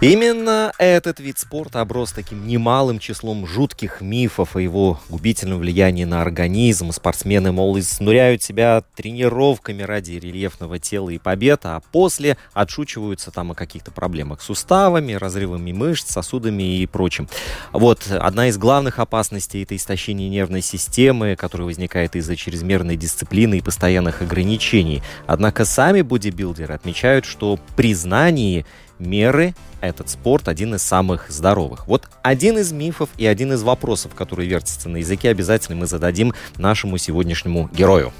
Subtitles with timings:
[0.00, 6.22] Именно этот вид спорта оброс таким немалым числом жутких мифов о его губительном влиянии на
[6.22, 6.92] организм.
[6.92, 13.54] Спортсмены, мол, изнуряют себя тренировками ради рельефного тела и побед, а после отшучиваются там о
[13.56, 17.28] каких-то проблемах с суставами, разрывами мышц, сосудами и прочим.
[17.72, 23.62] Вот одна из главных опасностей это истощение нервной системы, которая возникает из-за чрезмерной дисциплины и
[23.62, 25.02] постоянных ограничений.
[25.26, 28.64] Однако сами бодибилдеры отмечают, что при знании
[28.98, 31.86] меры этот спорт один из самых здоровых.
[31.86, 36.34] Вот один из мифов и один из вопросов, которые вертятся на языке, обязательно мы зададим
[36.56, 38.12] нашему сегодняшнему герою.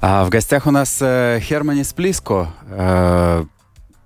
[0.00, 2.50] А в гостях у нас э, Херманис Плиско.
[2.68, 3.44] Э,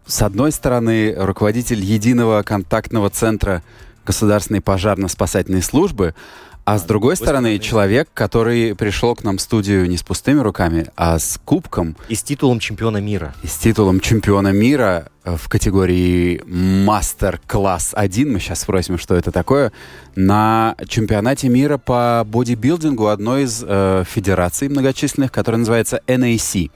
[0.06, 3.62] с одной стороны, руководитель единого контактного центра
[4.05, 6.15] Государственной пожарно-спасательной службы,
[6.64, 10.86] а с другой стороны, человек, который пришел к нам в студию не с пустыми руками,
[10.97, 13.34] а с кубком И с титулом чемпиона мира.
[13.42, 19.33] и с титулом чемпиона мира э, в категории мастер-класс 1, мы сейчас спросим, что это
[19.33, 19.72] такое,
[20.14, 26.70] на чемпионате мира по бодибилдингу одной из э, федераций многочисленных, которая называется NAC.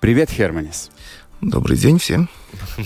[0.00, 0.90] Привет, Херманис.
[1.44, 2.30] Добрый день всем.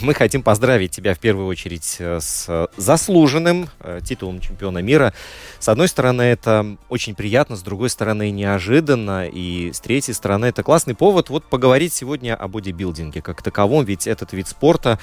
[0.02, 5.14] Мы хотим поздравить тебя в первую очередь э, с заслуженным э, титулом чемпиона мира.
[5.60, 10.64] С одной стороны, это очень приятно, с другой стороны, неожиданно, и с третьей стороны, это
[10.64, 14.98] классный повод вот поговорить сегодня о бодибилдинге как таковом, ведь этот вид спорта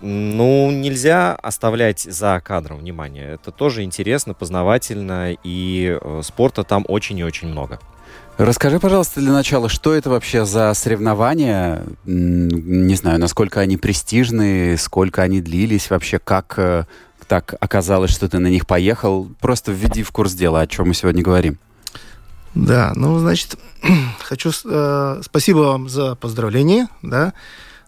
[0.00, 3.34] ну, нельзя оставлять за кадром внимание.
[3.34, 7.80] Это тоже интересно, познавательно, и э, спорта там очень и очень много.
[8.36, 11.84] Расскажи, пожалуйста, для начала, что это вообще за соревнования?
[12.04, 16.84] Не знаю, насколько они престижные, сколько они длились, вообще как э,
[17.28, 19.28] так оказалось, что ты на них поехал.
[19.40, 21.58] Просто введи в курс дела, о чем мы сегодня говорим.
[22.56, 23.56] Да, ну, значит,
[24.24, 24.50] хочу...
[24.64, 27.34] э, спасибо вам за поздравление, да.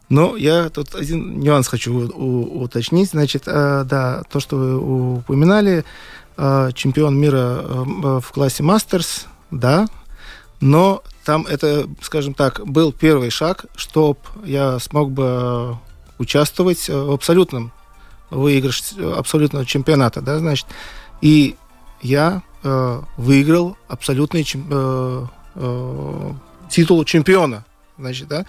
[0.08, 3.10] Но я тут один нюанс хочу у- уточнить.
[3.10, 5.84] Значит, э, да, то, что вы упоминали,
[6.36, 9.88] э, чемпион мира э, в классе Мастерс, да,
[10.60, 15.74] но там это, скажем так, был первый шаг, чтобы я смог бы э,
[16.18, 17.72] участвовать э, в абсолютном
[18.30, 20.66] выигрыше э, абсолютного чемпионата, да, значит,
[21.20, 21.56] и
[22.00, 26.32] я э, выиграл абсолютный чем- э, э,
[26.70, 27.64] титул чемпиона,
[27.98, 28.46] значит, да.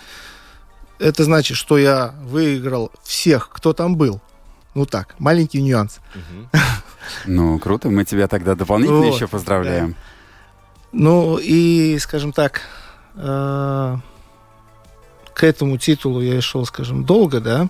[1.00, 4.20] Это значит, что я выиграл всех, кто там был.
[4.74, 6.00] Ну так, маленький нюанс.
[7.26, 9.96] Ну, круто, мы тебя тогда дополнительно Вот, еще поздравляем.
[10.92, 12.62] Ну и, скажем так,
[13.16, 13.98] э,
[15.34, 17.70] к этому титулу я шел, скажем, долго, да.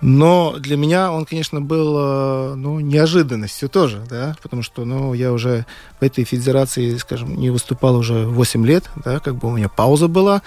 [0.00, 5.32] Но для меня он, конечно, был э, ну, неожиданностью тоже, да, потому что ну, я
[5.32, 5.66] уже
[6.00, 10.06] в этой федерации, скажем, не выступал уже 8 лет, да, как бы у меня пауза
[10.06, 10.42] была,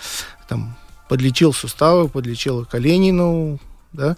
[0.47, 0.77] там,
[1.09, 3.59] подлечил суставы, подлечил колени, ну,
[3.91, 4.15] да,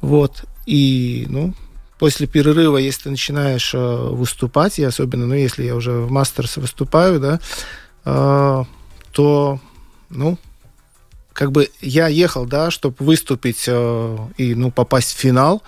[0.00, 1.54] вот, и, ну,
[1.98, 6.56] после перерыва, если ты начинаешь э, выступать, и особенно, ну, если я уже в мастерс
[6.56, 7.40] выступаю, да,
[8.04, 8.64] э,
[9.12, 9.60] то,
[10.10, 10.38] ну,
[11.32, 15.62] как бы я ехал, да, чтобы выступить э, и, ну, попасть в финал,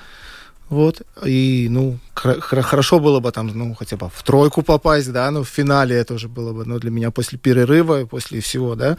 [0.68, 5.44] вот, и, ну, хорошо было бы там, ну, хотя бы в тройку попасть, да, ну,
[5.44, 8.96] в финале это уже было бы, ну, для меня после перерыва, и после всего, да,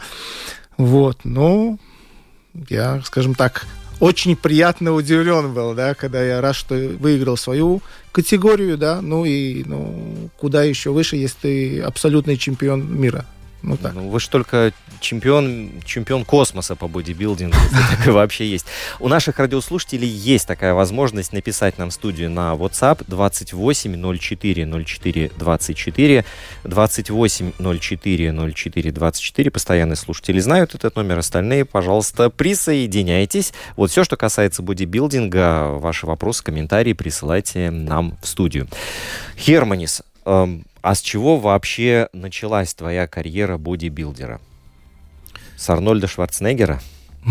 [0.78, 1.78] вот, ну,
[2.68, 3.66] я, скажем так,
[4.00, 9.64] очень приятно удивлен был, да, когда я рад, что выиграл свою категорию, да, ну и,
[9.64, 13.24] ну, куда еще выше, если ты абсолютный чемпион мира.
[13.62, 13.94] Ну так.
[13.94, 18.66] Ну, вы же только чемпион, чемпион космоса по бодибилдингу, если такое вообще есть.
[19.00, 26.24] У наших радиослушателей есть такая возможность написать нам студию на WhatsApp 28 04 04 24
[26.64, 29.50] 28 04 04 24.
[29.50, 33.52] Постоянные слушатели знают этот номер, остальные, пожалуйста, присоединяйтесь.
[33.76, 38.68] Вот все, что касается бодибилдинга, ваши вопросы, комментарии присылайте нам в студию.
[39.36, 44.40] Херманис, а с чего вообще началась твоя карьера бодибилдера?
[45.56, 46.80] С Арнольда Шварценеггера?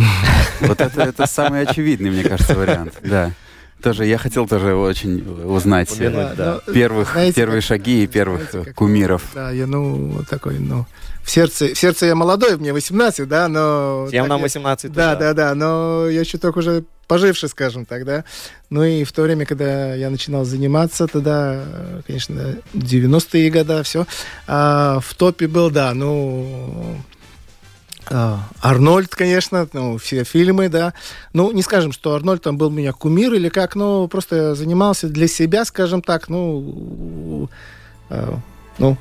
[0.61, 2.95] Вот это, это самый очевидный, мне кажется, вариант.
[3.03, 3.31] Да.
[3.81, 6.59] Тоже я хотел тоже очень узнать э, Упомянуть, да.
[6.65, 9.21] ну, первых, знаете, первые как- шаги и первых знаете, как- кумиров.
[9.35, 10.85] Да, я, ну, вот такой, ну,
[11.23, 14.05] в сердце, в сердце я молодой, мне 18, да, но...
[14.07, 15.33] Всем так нам я- 18 Да, туда.
[15.33, 18.23] да, да, но я чуток уже поживший, скажем так, да.
[18.71, 24.05] Ну и в то время, когда я начинал заниматься, тогда, э, конечно, 90-е года, все,
[24.47, 26.95] в топе был, да, ну, а,
[28.61, 30.93] Арнольд, конечно, ну, все фильмы, да.
[31.33, 35.09] Ну, не скажем, что Арнольд там был у меня кумир или как, но просто занимался
[35.09, 37.49] для себя, скажем так, ну,
[38.09, 38.39] а,
[38.77, 38.97] ну,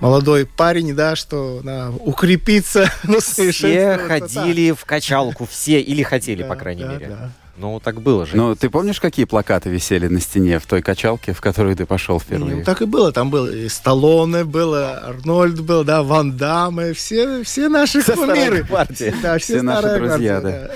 [0.00, 4.06] молодой парень, да, что на, укрепиться, ну, Все да.
[4.06, 7.06] ходили в качалку, все, или хотели, по Да, крайней да, мере.
[7.08, 7.30] да.
[7.60, 8.36] Ну, так было же.
[8.36, 12.14] Ну, ты помнишь, какие плакаты висели на стене в той качалке, в которую ты пошел
[12.16, 12.62] Ну, впервые?
[12.64, 13.10] так и было.
[13.12, 18.62] Там был и Сталлоне, было Арнольд был, да, Ван Дамме, все, все наши старая кумиры.
[18.64, 19.14] гвардия.
[19.22, 20.70] Да, все, Все наши друзья, гвардия,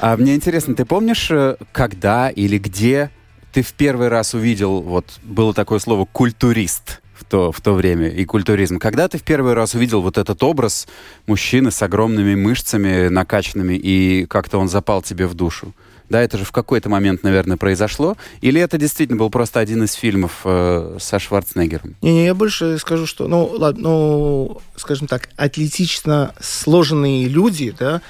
[0.00, 3.10] А мне интересно, ты помнишь, э, когда или где
[3.52, 7.00] ты в первый раз увидел, вот было такое слово культурист
[7.34, 8.78] то, в то время и культуризм.
[8.78, 10.86] Когда ты в первый раз увидел вот этот образ
[11.26, 15.72] мужчины с огромными мышцами накачанными и как-то он запал тебе в душу?
[16.08, 18.16] Да, это же в какой-то момент, наверное, произошло.
[18.40, 21.96] Или это действительно был просто один из фильмов э, со Шварценеггером?
[22.02, 28.00] Не-не, я больше скажу, что, ну, ладно, ну, скажем так, атлетично сложенные люди, да,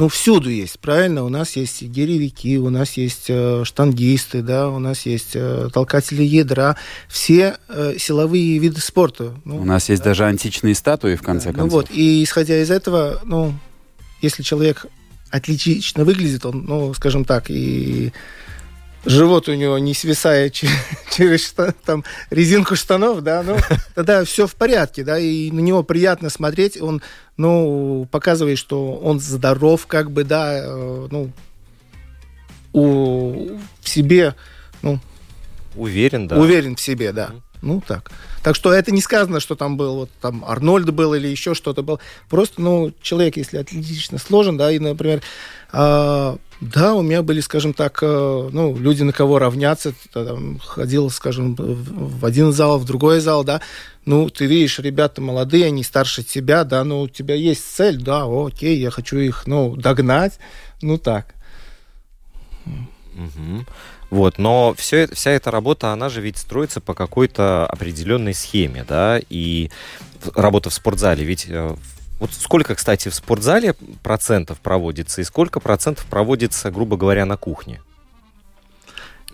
[0.00, 1.24] ну, всюду есть, правильно?
[1.24, 5.68] У нас есть и гиревики, у нас есть э, штангисты, да, у нас есть э,
[5.74, 6.76] толкатели ядра,
[7.06, 9.34] все э, силовые виды спорта.
[9.44, 11.70] Ну, У нас есть даже античные статуи, в конце Да, концов.
[11.70, 13.52] Ну вот, и исходя из этого, ну,
[14.22, 14.86] если человек
[15.30, 18.14] отлично выглядит, он, ну, скажем так, и
[19.04, 20.68] живот у него не свисает че-
[21.10, 21.54] через
[21.84, 23.56] там, резинку штанов, да, ну,
[23.94, 27.02] тогда все в порядке, да, и на него приятно смотреть, он,
[27.40, 31.30] ну, показывает, что он здоров, как бы, да, э, ну,
[32.74, 34.34] у, в себе,
[34.82, 35.00] ну,
[35.74, 36.38] Уверен, да.
[36.38, 37.30] Уверен в себе, да.
[37.62, 38.10] Ну, так.
[38.42, 41.82] Так что это не сказано, что там был, вот там Арнольд был или еще что-то
[41.82, 42.00] был.
[42.28, 45.22] Просто, ну, человек, если атлетично сложен, да, и, например,
[45.72, 49.94] а, да, у меня были, скажем так, э, ну, люди, на кого равняться.
[50.12, 53.62] Там, ходил, скажем, в один зал, в другой зал, да.
[54.04, 58.24] Ну, ты видишь, ребята молодые, они старше тебя, да, ну, у тебя есть цель, да,
[58.26, 60.38] окей, я хочу их, ну, догнать.
[60.82, 61.34] Ну, так.
[62.66, 63.66] Мгм.
[64.10, 69.20] Вот, но все, вся эта работа, она же ведь строится по какой-то определенной схеме, да,
[69.30, 69.70] и
[70.34, 71.76] работа в спортзале, ведь э,
[72.18, 77.80] вот сколько, кстати, в спортзале процентов проводится и сколько процентов проводится, грубо говоря, на кухне?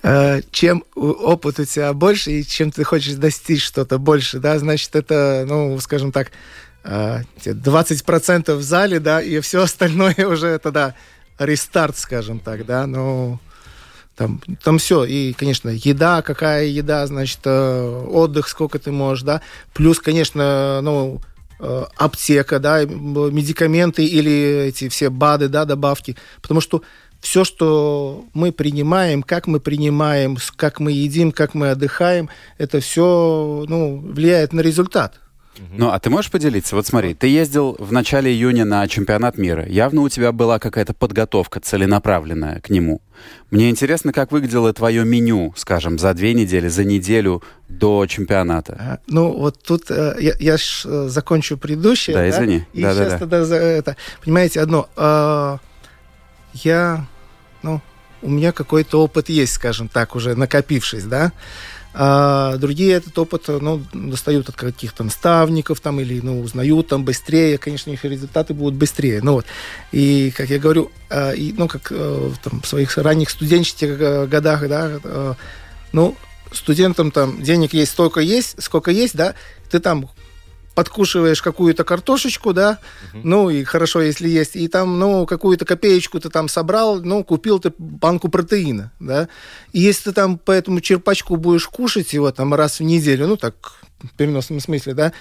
[0.02, 4.94] Э, чем опыт у тебя больше и чем ты хочешь достичь что-то больше, да, значит,
[4.94, 6.32] это, ну, скажем так,
[6.84, 10.94] э, те 20% в зале, да, и все остальное уже тогда
[11.38, 13.40] рестарт, скажем так, да, ну,
[14.17, 19.43] там, там все, и, конечно, еда, какая еда, значит, э, отдых, сколько ты можешь, да,
[19.75, 21.21] плюс, конечно, ну,
[21.61, 26.83] э, аптека, да, медикаменты или эти все БАДы, да, добавки, потому что
[27.21, 33.65] все, что мы принимаем, как мы принимаем, как мы едим, как мы отдыхаем, это все
[33.69, 35.21] ну, влияет на результат.
[35.73, 36.76] Ну, а ты можешь поделиться?
[36.76, 39.66] Вот смотри, ты ездил в начале июня на чемпионат мира.
[39.66, 43.00] Явно у тебя была какая-то подготовка целенаправленная к нему.
[43.50, 48.76] Мне интересно, как выглядело твое меню, скажем, за две недели, за неделю до чемпионата.
[48.78, 52.14] А, Ну, вот тут э, я, я ж, э, закончу предыдущее.
[52.14, 52.66] Да, извини.
[52.73, 53.19] И Да, да, сейчас да.
[53.19, 53.97] тогда за это.
[54.25, 54.88] Понимаете, одно.
[54.97, 55.59] э,
[56.54, 57.07] я,
[57.62, 57.81] ну,
[58.23, 61.33] у меня какой-то опыт есть, скажем так, уже накопившись, да.
[61.99, 67.57] А другие этот опыт, ну, достают от каких-то наставников там или, ну, узнают там быстрее,
[67.57, 69.21] конечно, их результаты будут быстрее.
[69.23, 69.47] Ну вот.
[69.93, 74.26] И, как я говорю, э, и, ну, как э, там, в своих ранних студенческих э,
[74.26, 75.35] годах, да, э,
[75.93, 76.15] ну,
[76.53, 79.35] студентам там денег есть столько есть, сколько есть, да,
[79.71, 80.11] ты там
[80.76, 82.78] подкушиваешь какую-то картошечку, да,
[83.14, 87.59] ну и хорошо, если есть, и там, ну, какую-то копеечку ты там собрал, ну, купил
[87.59, 89.28] ты банку протеина, да,
[89.73, 93.38] и если ты там по этому черпачку будешь кушать его там раз в неделю, ну,
[93.38, 93.54] так,
[94.02, 95.12] в переносном смысле, да,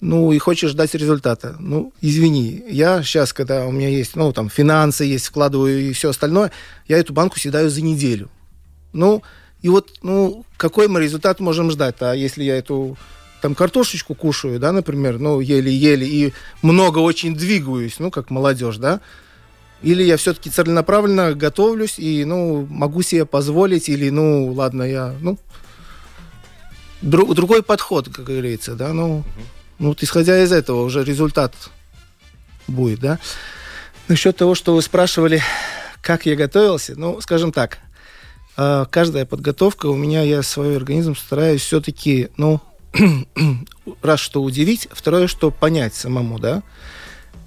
[0.00, 1.56] ну, и хочешь ждать результата.
[1.60, 6.10] Ну, извини, я сейчас, когда у меня есть, ну, там, финансы есть, вкладываю и все
[6.10, 6.52] остальное,
[6.88, 8.28] я эту банку съедаю за неделю.
[8.92, 9.22] Ну,
[9.62, 11.96] и вот, ну, какой мы результат можем ждать?
[12.00, 12.96] А если я эту
[13.42, 16.32] там картошечку кушаю, да, например, ну, еле-еле, и
[16.62, 19.00] много очень двигаюсь, ну, как молодежь, да,
[19.82, 25.38] или я все-таки целенаправленно готовлюсь и, ну, могу себе позволить, или, ну, ладно, я, ну,
[27.02, 29.24] дру- другой подход, как говорится, да, ну,
[29.80, 31.52] ну, вот исходя из этого уже результат
[32.68, 33.18] будет, да.
[34.06, 35.42] Насчет того, что вы спрашивали,
[36.00, 37.78] как я готовился, ну, скажем так,
[38.56, 42.60] э, каждая подготовка у меня, я свой организм стараюсь все-таки, ну,
[44.02, 46.62] раз что удивить, второе, что понять самому, да.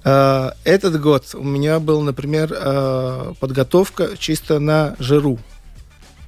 [0.03, 5.39] Э, Этот год у меня был, например, э, подготовка чисто на жиру.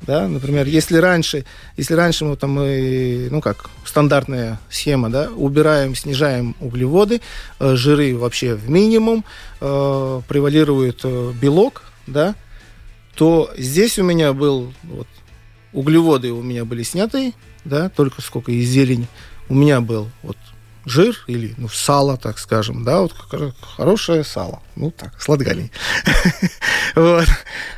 [0.02, 1.44] Да, например, если раньше,
[1.76, 7.22] если раньше мы там, мы, ну как, стандартная схема, да, убираем, снижаем углеводы,
[7.60, 9.26] э, жиры вообще в минимум,
[9.60, 12.36] э, превалирует э, белок, да,
[13.16, 15.08] то здесь у меня был, вот,
[15.74, 17.34] углеводы у меня были сняты,
[17.68, 19.08] да, только сколько из зелени.
[19.50, 20.38] У меня был вот
[20.86, 25.72] жир или ну, сало, так скажем, да, вот хор- хорошее сало, ну так, сладгалей.
[26.96, 27.28] Вот.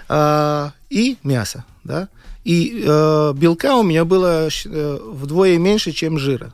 [0.07, 2.07] А, И мясо, да.
[2.45, 6.53] И э, белка у меня было э, вдвое меньше, чем жира,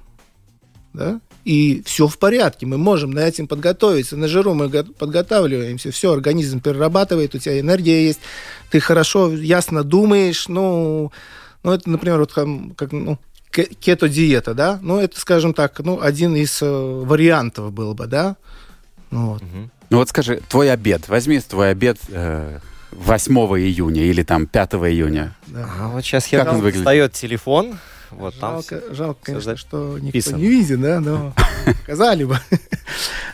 [0.94, 1.20] да.
[1.46, 4.18] И все в порядке, мы можем на этим подготовиться.
[4.18, 8.20] На жиру мы го- подготавливаемся, все, организм перерабатывает, у тебя энергия есть,
[8.72, 11.12] ты хорошо, ясно думаешь, ну,
[11.66, 13.18] ну это, например, вот как, ну,
[13.52, 16.66] ке- кето-диета, да, ну, это, скажем так, ну, один из э,
[17.06, 18.36] вариантов был бы, да,
[19.12, 19.44] ну, вот.
[19.90, 22.60] Ну вот скажи, твой обед, возьми твой обед э,
[22.92, 25.36] 8 июня или там 5 июня.
[25.48, 25.68] да.
[25.80, 26.84] А вот сейчас Как он Херман выглядит?
[26.84, 27.78] достает телефон.
[28.12, 30.38] Вот там Жалко, жалко, конечно, за- что никто писано.
[30.38, 31.34] не видит, да, но
[31.84, 32.40] сказали бы.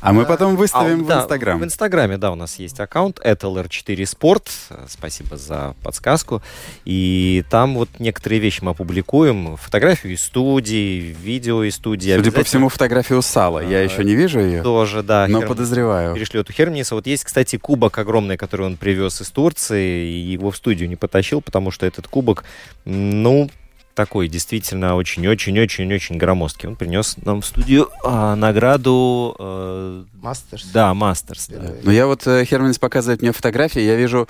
[0.01, 1.59] А мы потом А, выставим в да, Инстаграм.
[1.59, 4.47] В Инстаграме, да, у нас есть аккаунт LR4 Sport.
[4.89, 6.41] Спасибо за подсказку.
[6.85, 9.57] И там вот некоторые вещи мы опубликуем.
[9.57, 12.15] Фотографии из студии, видео из студии.
[12.15, 13.59] Судя по всему, фотографию сала.
[13.59, 15.27] Я А, еще не вижу ее, Тоже, да.
[15.29, 16.15] но подозреваю.
[16.15, 16.95] перешлет у Хермниса.
[16.95, 20.95] Вот есть, кстати, кубок огромный, который он привез из Турции, и его в студию не
[20.95, 22.43] потащил, потому что этот кубок,
[22.85, 23.49] ну,
[23.93, 26.67] такой действительно очень-очень-очень-очень громоздкий.
[26.69, 30.65] Он принес нам в студию а, награду, э, Мастерс.
[30.73, 31.47] да, Мастерс.
[31.47, 31.73] да.
[31.83, 34.27] Ну я вот, э, Херманис показывает мне фотографии, я вижу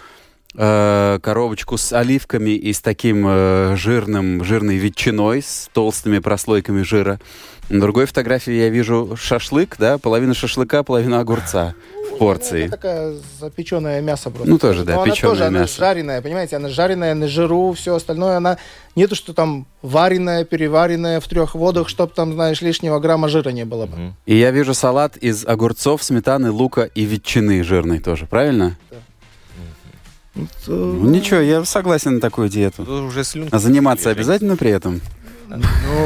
[0.55, 7.19] э, коробочку с оливками и с таким э, жирным, жирной ветчиной, с толстыми прослойками жира.
[7.69, 11.73] На другой фотографии я вижу шашлык, да, половина шашлыка, половина огурца
[12.11, 12.63] в порции.
[12.63, 14.49] Это такая запеченное мясо просто.
[14.49, 15.77] Ну, тоже, да, Но она печеное тоже, она мясо.
[15.77, 18.57] жареная, понимаете, она жареная на жиру, все остальное, она
[18.97, 23.63] нету, что там вареная, переваренная в трех водах, чтобы там, знаешь, лишнего грамма жира не
[23.63, 23.95] было бы.
[24.25, 28.77] И я вижу салат из огурцов, сметаны, лука и ветчины жирной тоже, правильно?
[28.91, 28.95] Э,
[30.67, 32.83] Ну, ничего, я согласен на такую диету.
[32.83, 34.13] Уже А заниматься Жень.
[34.17, 35.01] обязательно при этом?
[35.49, 35.61] Ну,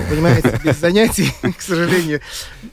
[0.10, 2.22] понимаете, без занятий, к сожалению.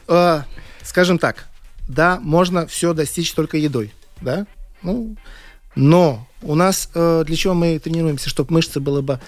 [0.09, 0.42] Э,
[0.82, 1.47] Скажем так,
[1.88, 4.47] да, можно все достичь только едой, да?
[4.82, 5.16] Ну,
[5.76, 9.18] но у нас э, для чего мы тренируемся, чтобы мышца была бы э,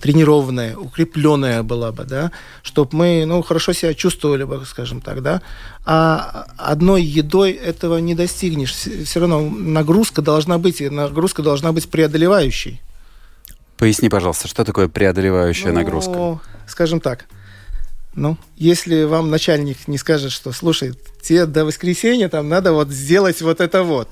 [0.00, 2.32] тренированная, укрепленная была бы, да,
[2.62, 5.40] чтобы мы, ну, хорошо себя чувствовали бы, скажем так, да.
[5.86, 8.72] А одной едой этого не достигнешь.
[8.72, 12.80] Все равно нагрузка должна быть, и нагрузка должна быть преодолевающей.
[13.78, 16.40] Поясни, пожалуйста, что такое преодолевающая Ну, нагрузка?
[16.66, 17.24] Скажем так.
[18.14, 23.40] Ну, если вам начальник не скажет, что, слушай, тебе до воскресенья там надо вот сделать
[23.40, 24.08] вот это вот.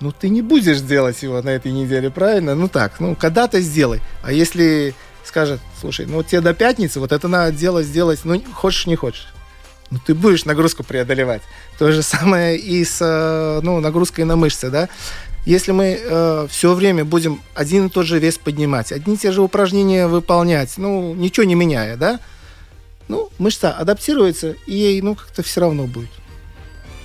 [0.00, 2.54] Ну, ты не будешь делать его на этой неделе, правильно?
[2.54, 4.00] Ну так, ну, когда-то сделай.
[4.22, 8.86] А если скажет, слушай, ну, тебе до пятницы вот это надо делать, сделать, ну, хочешь,
[8.86, 9.28] не хочешь.
[9.90, 11.42] Ну, ты будешь нагрузку преодолевать.
[11.78, 14.88] То же самое и с э, ну, нагрузкой на мышцы, да.
[15.46, 19.40] Если мы все время будем один и тот же вес поднимать, одни и те же
[19.40, 22.20] упражнения выполнять, ну, ничего не меняя, да,
[23.08, 26.10] ну, мышца адаптируется, и ей, ну, как-то все равно будет.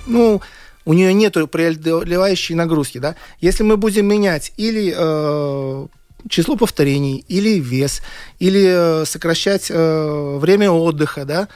[0.06, 0.42] Ну,
[0.84, 3.14] у нее нету преодолевающей нагрузки, да.
[3.40, 5.86] Если мы будем менять или э,
[6.28, 8.02] число повторений, или вес,
[8.38, 11.48] или э, сокращать э, время отдыха, да,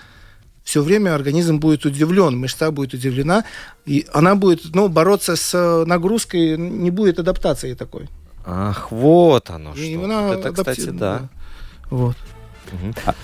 [0.64, 3.44] все время организм будет удивлен, мышца будет удивлена,
[3.86, 8.08] и она будет, ну, бороться с э, нагрузкой, не будет адаптации такой.
[8.44, 10.04] Ах, вот оно И что.
[10.04, 11.28] она Вот это, кстати, адапти- да.
[11.90, 12.16] Вот.
[13.04, 13.14] А,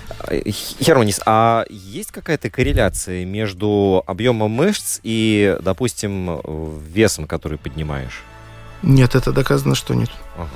[0.79, 6.41] Херманис, а есть какая-то корреляция между объемом мышц и, допустим,
[6.87, 8.23] весом, который поднимаешь?
[8.83, 10.09] Нет, это доказано, что нет.
[10.37, 10.49] Ага.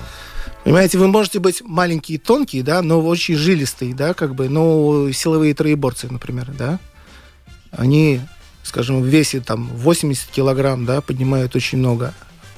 [0.64, 5.12] Понимаете, вы можете быть маленькие и тонкие, да, но очень жилистые, да, как бы, но
[5.12, 6.80] силовые троеборцы, например, да,
[7.72, 8.22] они,
[8.64, 12.14] скажем, в весе там 80 килограмм, да, поднимают очень много,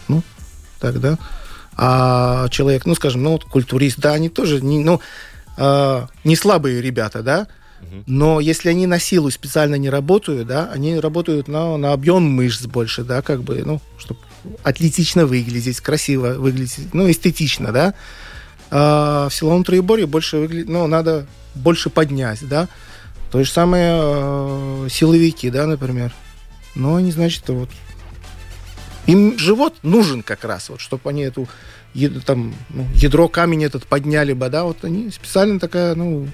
[0.08, 0.24] ну,
[0.80, 1.18] так, да,
[1.78, 5.00] а человек, ну, скажем, ну, вот культурист, да, они тоже, не, ну,
[5.58, 7.48] а, не слабые ребята, да,
[8.06, 12.66] но если они на силу специально не работают, да, они работают на, на объем мышц
[12.66, 14.20] больше, да, как бы, ну, чтобы
[14.64, 17.94] атлетично выглядеть, красиво выглядеть, ну, эстетично, да,
[18.70, 22.68] А в силовом троеборье больше выглядит, ну, надо больше поднять, да.
[23.32, 26.14] То же самое э, силовики, да, например.
[26.76, 27.70] Но они, значит, вот
[29.06, 31.48] им живот нужен как раз, вот, чтобы они эту
[31.94, 36.28] ед- там, ну, ядро камень этот подняли бы, да, вот они специально такая, ну,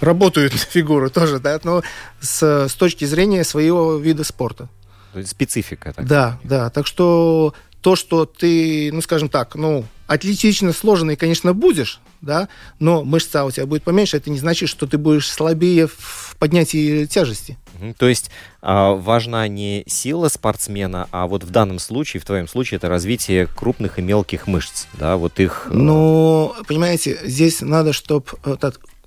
[0.00, 1.82] работают на фигуру тоже, да, но
[2.20, 4.68] с, с точки зрения своего вида спорта.
[5.12, 5.92] То есть Специфика.
[5.92, 6.06] Так.
[6.06, 6.70] Да, да.
[6.70, 12.48] Так что то, что ты, ну, скажем так, ну, атлетично сложенный, конечно, будешь, да,
[12.80, 17.06] но мышца у тебя будет поменьше, это не значит, что ты будешь слабее в поднятии
[17.06, 17.56] тяжести.
[17.96, 18.28] То есть
[18.60, 23.46] а, важна не сила спортсмена, а вот в данном случае, в твоем случае, это развитие
[23.46, 25.68] крупных и мелких мышц, да, вот их...
[25.70, 28.26] э, Но, понимаете, здесь надо, чтобы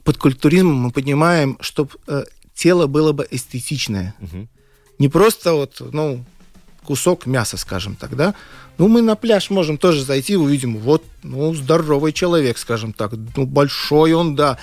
[0.06, 1.92] под культуризмом мы понимаем, чтобы
[2.56, 4.16] тело было бы эстетичное.
[4.20, 4.48] Мгм.
[5.00, 6.24] Не просто вот, ну,
[6.84, 8.34] кусок мяса, скажем так, да?
[8.78, 13.46] Ну, мы на пляж можем тоже зайти, увидим, вот, ну, здоровый человек, скажем так, ну,
[13.46, 14.58] большой он, да.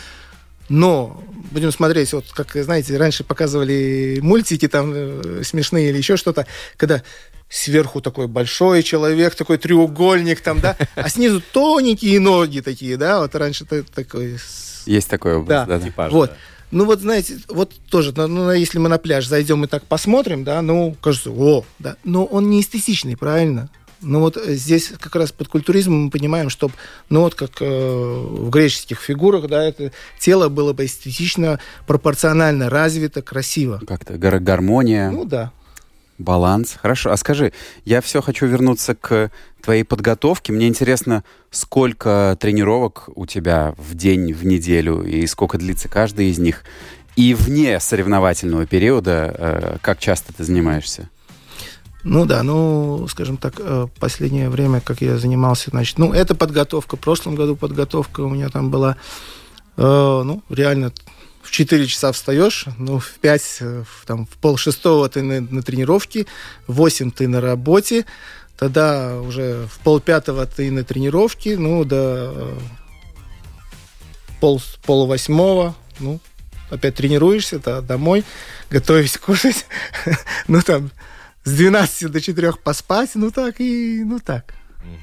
[0.68, 6.46] Но будем смотреть, вот как, знаете, раньше показывали мультики там э, смешные или еще что-то,
[6.76, 7.02] когда
[7.48, 13.34] сверху такой большой человек, такой треугольник там, да, а снизу тоненькие ноги такие, да, вот
[13.34, 14.38] раньше та- такой
[14.86, 15.78] Есть такой образ, да.
[15.78, 15.84] да.
[15.84, 16.30] Типаж, вот.
[16.30, 16.36] да.
[16.70, 20.44] Ну вот, знаете, вот тоже, ну, ну, если мы на пляж зайдем и так посмотрим,
[20.44, 23.68] да, ну, кажется, о, да, но он не эстетичный, правильно?
[24.02, 26.72] Ну вот э, здесь как раз под культуризмом мы понимаем, чтобы,
[27.10, 33.20] ну вот как э, в греческих фигурах, да, это тело было бы эстетично, пропорционально развито,
[33.20, 33.80] красиво.
[33.86, 35.52] Как-то гар- гармония, Ну да.
[36.18, 36.76] баланс.
[36.80, 37.10] Хорошо.
[37.10, 37.52] А скажи,
[37.84, 40.52] я все хочу вернуться к твоей подготовке.
[40.52, 46.38] Мне интересно, сколько тренировок у тебя в день, в неделю, и сколько длится каждая из
[46.38, 46.64] них.
[47.16, 51.08] И вне соревновательного периода, э, как часто ты занимаешься?
[52.02, 56.96] Ну да, ну, скажем так, э, последнее время, как я занимался, значит, ну, это подготовка.
[56.96, 58.96] В прошлом году подготовка у меня там была,
[59.76, 60.92] э, ну, реально
[61.42, 65.40] в 4 часа встаешь, ну, в 5, э, в, там, в пол шестого ты на,
[65.40, 66.26] на тренировке,
[66.66, 68.06] в 8 ты на работе,
[68.60, 72.52] тогда уже в пол пятого ты на тренировке, ну, до
[74.38, 76.20] пол, пол восьмого, ну,
[76.68, 78.22] опять тренируешься, то домой,
[78.68, 79.64] готовить кушать,
[80.46, 80.90] ну, там,
[81.42, 84.52] с 12 до 4 поспать, ну, так и, ну, так.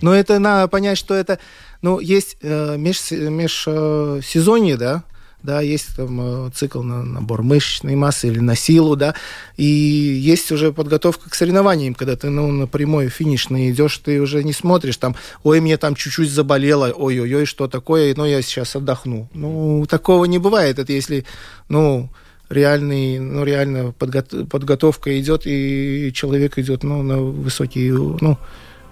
[0.04, 1.40] Но это надо понять, что это,
[1.82, 5.04] ну, есть э, меж, межсезонье, да,
[5.44, 9.16] да, есть там э, цикл на набор мышечной массы или на силу, да,
[9.56, 14.44] и есть уже подготовка к соревнованиям, когда ты, ну, на прямой финишный идешь, ты уже
[14.44, 19.30] не смотришь, там, ой, мне там чуть-чуть заболело, ой-ой-ой, что такое, ну, я сейчас отдохну.
[19.34, 21.26] Ну, такого не бывает, это если,
[21.70, 22.10] ну,
[22.50, 28.38] реальный, ну, реально подго- подготовка идет, и человек идет, ну, на высокие, ну,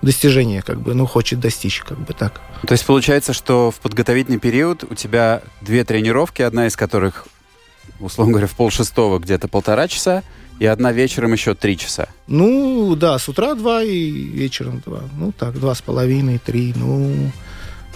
[0.05, 2.39] достижения, как бы, ну, хочет достичь, как бы так.
[2.65, 7.27] То есть получается, что в подготовительный период у тебя две тренировки, одна из которых,
[7.99, 10.23] условно говоря, в полшестого где-то полтора часа,
[10.59, 12.07] и одна вечером еще три часа.
[12.27, 15.01] Ну, да, с утра два и вечером два.
[15.17, 16.73] Ну, так, два с половиной, три.
[16.77, 17.31] Ну,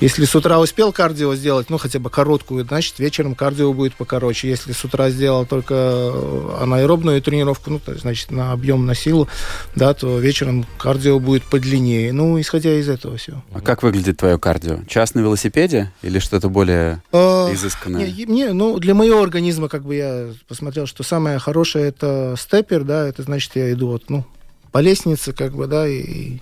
[0.02, 4.50] если с утра успел кардио сделать, ну, хотя бы короткую, значит, вечером кардио будет покороче.
[4.50, 9.28] Если с утра сделал только э, анаэробную тренировку, ну, то значит, на объем, на силу,
[9.76, 12.14] да, то вечером кардио будет подлиннее.
[12.14, 13.44] Ну, исходя из этого все.
[13.52, 14.84] А как выглядит твое кардио?
[14.88, 18.10] Час на велосипеде или что-то более изысканное?
[18.10, 22.84] Не, мне, ну, для моего организма, как бы я посмотрел, что самое хорошее это степер,
[22.84, 24.26] да, это значит, я иду вот, ну,
[24.72, 26.38] по лестнице, как бы, да, и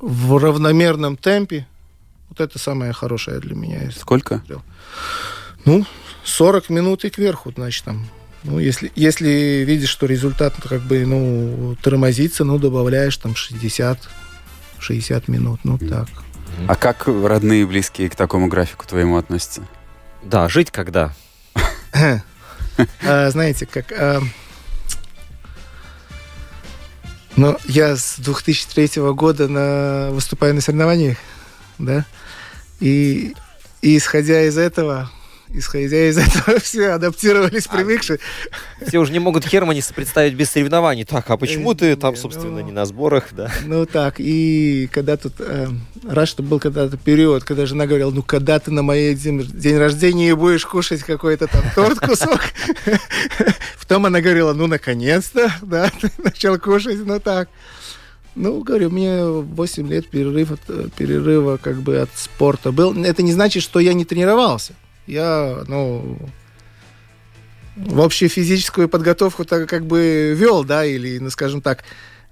[0.00, 1.66] в равномерном темпе.
[2.38, 3.90] Вот это самое хорошее для меня.
[3.90, 4.42] Сколько?
[5.64, 5.84] Ну,
[6.24, 8.06] 40 минут и кверху, значит, там.
[8.44, 14.08] Ну, если, если видишь, что результат как бы, ну, тормозится, ну, добавляешь там 60,
[14.78, 16.08] 60 минут, ну, так.
[16.68, 19.62] А как родные и близкие к такому графику твоему относятся?
[20.22, 21.14] Да, жить когда?
[23.04, 23.90] А, знаете, как...
[23.90, 24.20] а,
[27.34, 31.18] ну, я с 2003 года на, выступаю на соревнованиях,
[31.78, 32.04] да,
[32.80, 33.34] и,
[33.82, 35.10] и исходя из этого,
[35.50, 38.18] исходя из этого, все адаптировались, привыкшие.
[38.86, 41.04] Все уже не могут Херманиса представить без соревнований.
[41.04, 43.50] Так, а почему Э, ты там, не, собственно, ну- не на сборах, да?
[43.64, 45.68] Ну так, и когда тут, э,
[46.06, 49.78] раз что был когда-то период, когда жена говорила, ну когда ты на моей день, день
[49.78, 52.40] рождения будешь кушать какой-то там торт, кусок.
[53.80, 57.48] Потом она говорила, ну наконец-то, да, ты начал кушать, ну так.
[58.38, 62.94] Ну, говорю, мне 8 лет перерыв от, э, перерыва как бы от спорта был.
[63.04, 64.74] Это не значит, что я не тренировался.
[65.08, 66.16] Я, ну,
[67.74, 71.82] в общую физическую подготовку так как бы вел, да, или, ну, скажем так,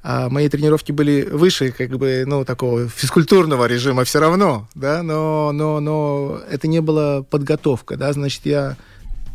[0.02, 5.50] а мои тренировки были выше, как бы, ну, такого физкультурного режима все равно, да, но,
[5.50, 8.76] но, но это не была подготовка, да, значит, я,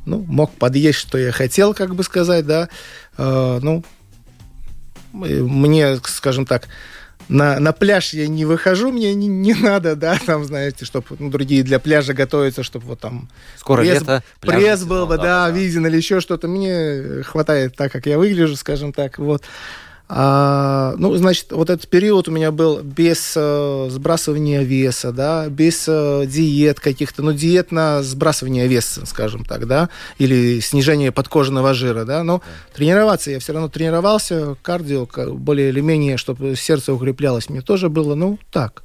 [0.05, 2.69] ну, мог подъесть, что я хотел, как бы сказать, да,
[3.17, 3.83] э, ну,
[5.13, 6.67] мне, скажем так,
[7.29, 11.29] на, на пляж я не выхожу, мне не, не надо, да, там, знаете, чтобы ну,
[11.29, 15.57] другие для пляжа готовятся, чтобы вот там Скоро пресс, лето, пресс был бы, да, да-да-да.
[15.57, 16.47] виден или еще что-то.
[16.47, 19.43] Мне хватает так, как я выгляжу, скажем так, вот.
[20.13, 25.85] А, ну, значит, вот этот период у меня был без э, сбрасывания веса, да, без
[25.87, 32.03] э, диет каких-то, ну, диет на сбрасывание веса, скажем так, да, или снижение подкожного жира,
[32.03, 32.41] да, но
[32.73, 37.87] тренироваться я все равно тренировался, кардио ка- более или менее, чтобы сердце укреплялось, мне тоже
[37.87, 38.83] было, ну, так.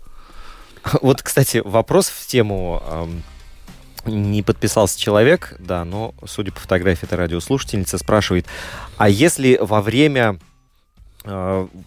[1.03, 3.09] Вот, кстати, вопрос в тему
[4.05, 8.47] не подписался человек, да, но, судя по фотографии, это радиослушательница, спрашивает,
[8.97, 10.39] а если во время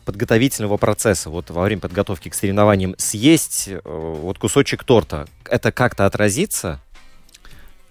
[0.05, 6.05] подготовительного процесса, вот во время подготовки к соревнованиям съесть э, вот кусочек торта, это как-то
[6.05, 6.79] отразится?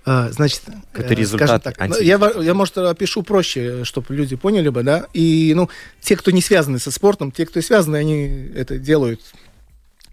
[0.04, 0.62] А, Значит,
[0.94, 4.82] Это э, результат так, ну, анти- я, я, может, опишу проще, чтобы люди поняли бы,
[4.82, 5.68] да, и, ну,
[6.00, 9.20] те, кто не связаны со спортом, те, кто связаны, они это делают,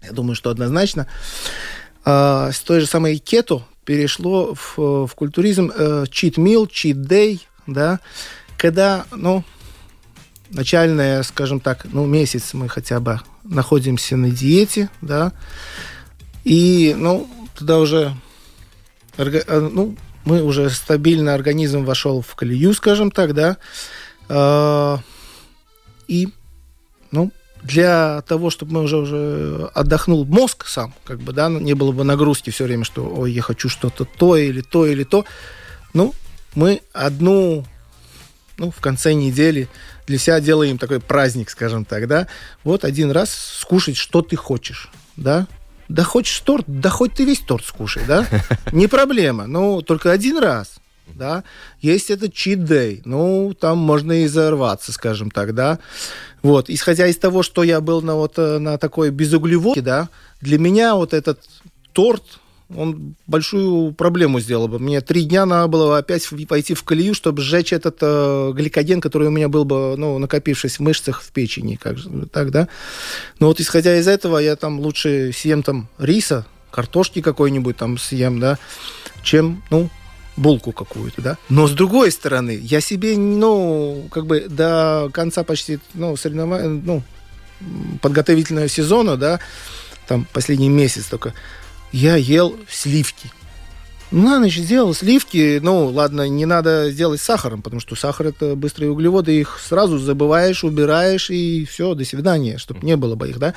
[0.02, 1.06] я думаю, что однозначно.
[2.04, 8.00] А, с той же самой кето перешло в, в культуризм э, cheat day, да,
[8.58, 9.44] когда, ну,
[10.50, 15.32] начальная, скажем так, ну, месяц мы хотя бы находимся на диете, да,
[16.44, 18.14] и, ну, туда уже
[19.16, 23.56] э, ну, мы уже стабильно, организм вошел в колею, скажем так, да.
[24.28, 24.98] А,
[26.08, 26.28] И,
[27.12, 27.30] ну,
[27.62, 32.04] для того, чтобы мы уже, уже отдохнул мозг сам, как бы, да, не было бы
[32.04, 35.24] нагрузки все время, что, ой, я хочу что-то то или то или то.
[35.94, 36.14] Ну,
[36.54, 37.64] мы одну,
[38.58, 39.68] ну, в конце недели
[40.06, 42.26] для себя делаем такой праздник, скажем так, да.
[42.64, 45.46] Вот один раз скушать, что ты хочешь, да.
[45.88, 48.26] Да хочешь торт, да хоть ты весь торт скушай, да?
[48.72, 50.74] Не проблема, ну, только один раз,
[51.06, 51.44] да.
[51.80, 55.78] Есть этот day, ну, там можно и взорваться, скажем так, да.
[56.42, 60.08] Вот, исходя из того, что я был на вот э, на такой безуглеводке, да,
[60.40, 61.40] для меня вот этот
[61.92, 62.40] торт,
[62.74, 64.78] он большую проблему сделал бы.
[64.78, 69.28] Мне три дня надо было опять пойти в колею, чтобы сжечь этот э, гликоген, который
[69.28, 72.68] у меня был бы, ну, накопившись в мышцах, в печени, как же, так, да.
[73.38, 78.40] Но вот исходя из этого, я там лучше съем там риса, картошки какой-нибудь там съем,
[78.40, 78.58] да,
[79.22, 79.88] чем, ну,
[80.36, 81.38] булку какую-то, да.
[81.48, 87.02] Но с другой стороны, я себе, ну, как бы до конца почти, ну, соревнования, ну,
[88.02, 89.40] подготовительного сезона, да,
[90.06, 91.32] там последний месяц только,
[91.96, 93.30] я ел сливки.
[94.10, 98.54] На ночь сделал сливки, ну, ладно, не надо сделать с сахаром, потому что сахар это
[98.54, 103.38] быстрые углеводы, их сразу забываешь, убираешь, и все, до свидания, чтобы не было бы их,
[103.38, 103.54] да.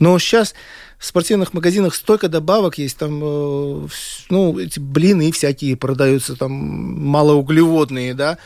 [0.00, 0.54] Но сейчас
[0.98, 3.88] в спортивных магазинах столько добавок есть, там, э,
[4.30, 8.36] ну, эти блины всякие продаются, там, малоуглеводные, да.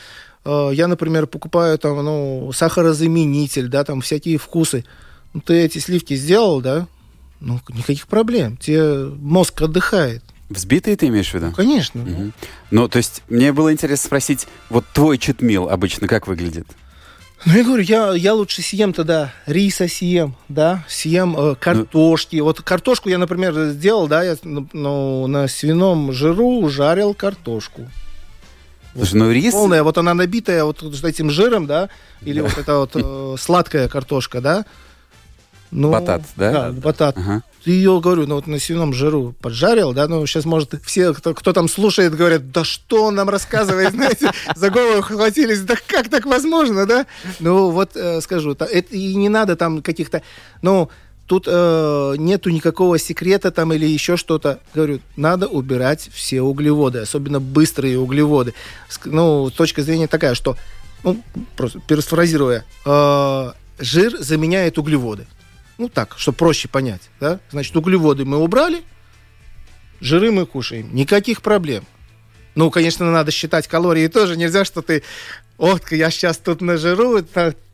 [0.44, 4.84] Э, я, например, покупаю там, ну, сахарозаменитель, да, там всякие вкусы.
[5.32, 6.86] Ну, ты эти сливки сделал, да,
[7.40, 8.56] ну, никаких проблем.
[8.56, 10.22] Тебе мозг отдыхает.
[10.48, 11.46] Взбитые ты имеешь в виду?
[11.46, 12.02] Ну, конечно.
[12.02, 12.32] Мгм.
[12.70, 16.66] Ну, то есть, мне было интересно спросить, вот твой читмил обычно как выглядит?
[17.46, 22.36] Ну, я говорю, я, я лучше съем тогда риса съем, да, съем э, картошки.
[22.40, 27.88] Вот картошку я, например, сделал, да, я ну, на свином жиру жарил картошку.
[28.94, 29.54] Слушай, ну рис...
[29.54, 31.88] Полная, вот она набитая вот с этим жиром, да,
[32.22, 34.66] или вот эта вот э, сладкая картошка, да.
[35.70, 36.52] Ну, Батат, да?
[36.52, 37.16] Да, батат.
[37.16, 37.42] Ага.
[37.64, 41.34] Ты ее, говорю, ну вот на свином жиру поджарил, да, ну сейчас, может, все, кто,
[41.34, 46.08] кто там слушает, говорят, да что он нам рассказывает, знаете, за голову хватились, да как
[46.08, 47.06] так возможно, да?
[47.38, 50.22] Ну вот э, скажу, та- это и не надо там каких-то,
[50.62, 50.88] ну,
[51.26, 54.58] тут э, нету никакого секрета там или еще что-то.
[54.74, 58.54] Говорю, надо убирать все углеводы, особенно быстрые углеводы.
[59.04, 60.56] Ну, точка зрения такая, что,
[61.04, 61.22] ну,
[61.56, 65.26] просто перефразируя, э, жир заменяет углеводы.
[65.80, 67.08] Ну так, чтобы проще понять.
[67.20, 67.40] Да?
[67.50, 68.82] Значит, углеводы мы убрали,
[70.02, 70.94] жиры мы кушаем.
[70.94, 71.86] Никаких проблем.
[72.54, 74.36] Ну, конечно, надо считать калории тоже.
[74.36, 75.02] Нельзя, что ты,
[75.56, 77.24] вот, я сейчас тут нажиру,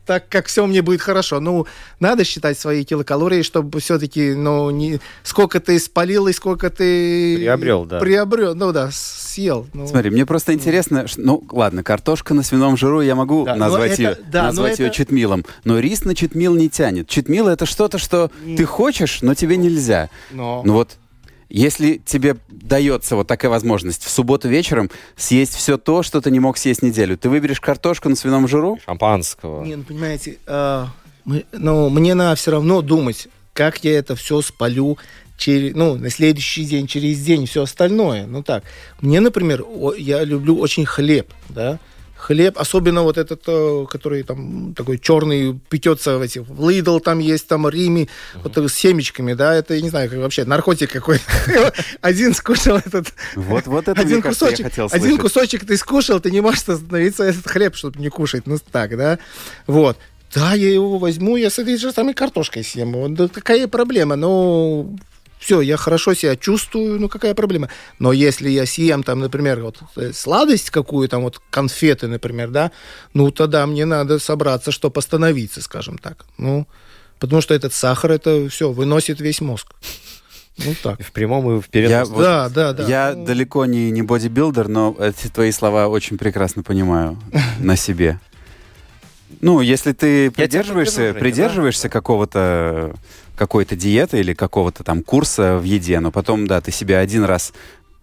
[0.07, 1.39] так, как все мне будет хорошо.
[1.39, 1.67] Ну,
[1.99, 7.37] надо считать свои килокалории, чтобы все-таки, ну, не, сколько ты спалил и сколько ты...
[7.37, 7.99] Приобрел, да.
[7.99, 9.67] Приобрел, ну да, съел.
[9.73, 13.55] Ну, Смотри, мне просто интересно, ш- ну ладно, картошка на свином жиру я могу Да,
[13.55, 16.69] но назвать это- ее, да, но назвать ее это- читмилом, но рис на читмил не
[16.69, 17.07] тянет.
[17.07, 20.09] Читмил это что-то, что ты хочешь, но тебе нельзя.
[20.31, 20.61] но...
[20.65, 20.97] Ну вот,
[21.49, 26.39] если тебе дается вот такая возможность в субботу вечером съесть все то, что ты не
[26.39, 28.79] мог съесть неделю, ты выберешь картошку на свином жиру?
[28.85, 29.63] Шампанского.
[29.63, 30.85] Не, ну, понимаете, э,
[31.25, 34.97] мы, ну, мне надо все равно думать, как я это все спалю
[35.37, 38.25] через, ну, на следующий день, через день, все остальное.
[38.25, 38.63] Ну так.
[39.01, 41.79] Мне, например, о- я люблю очень хлеб, да.
[42.17, 47.19] Хлеб, особенно вот этот, э, который там такой черный, печется в этих, в Lidl там
[47.19, 50.91] есть, там Риме, вот так с семечками, да, это, я не знаю, как вообще, наркотик
[50.91, 51.23] какой-то.
[52.01, 56.41] Один скушал этот Вот, вот это, один кусочек, хотел один кусочек ты скушал, ты не
[56.41, 58.47] можешь остановиться этот хлеб, чтобы не кушать.
[58.47, 59.19] Ну так, да?
[59.67, 59.97] Вот.
[60.33, 62.93] Да, я его возьму, я с этой же самой картошкой съем.
[62.93, 64.15] Вот, Да какая проблема?
[64.15, 64.97] Ну,
[65.39, 67.69] все, я хорошо себя чувствую, ну какая проблема?
[67.99, 72.71] Но если я съем там, например, вот э, сладость какую, там вот конфеты, например, да,
[73.13, 76.25] ну тогда мне надо собраться, чтобы остановиться, скажем так.
[76.37, 76.67] Ну,
[77.19, 79.67] потому что этот сахар, это все, выносит весь мозг.
[80.65, 80.99] Ну так.
[81.03, 81.99] В прямом и в переносном.
[81.99, 82.83] Я вот- да, да, да.
[82.87, 87.17] Я Ну, далеко не, не бодибилдер, но эти твои слова очень прекрасно понимаю
[87.59, 88.19] на себе.
[89.39, 92.95] Ну, если ты придерживаешься, придерживаешься какого-то
[93.37, 97.53] какой-то диеты или какого-то там курса в еде, но потом, да, ты себе один раз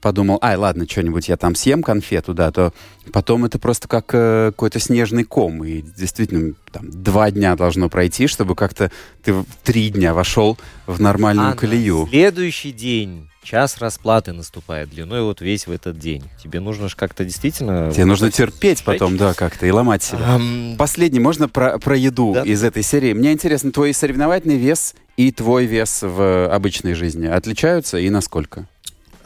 [0.01, 2.75] подумал, ай, ладно, что-нибудь я там съем конфету, да, то
[3.11, 5.65] потом это просто как э, какой-то снежный ком.
[5.65, 8.91] И действительно, там, два дня должно пройти, чтобы как-то
[9.23, 12.07] ты в три дня вошел в нормальную А на колею.
[12.11, 16.23] следующий день час расплаты наступает длиной вот весь в этот день.
[16.43, 17.91] Тебе нужно же как-то действительно...
[17.91, 20.35] Тебе нужно терпеть потом, да, как-то, и ломать себя.
[20.35, 22.43] Ам, Последний, можно про, про еду Да.
[22.43, 23.15] из этой серии?
[23.15, 28.67] Мне интересно, твой соревновательный вес и твой вес в обычной жизни отличаются и насколько?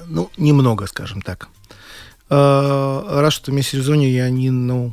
[0.06, 1.48] Ну, немного, скажем так.
[2.30, 4.92] Э, Раз что в межсезонье я не, ну,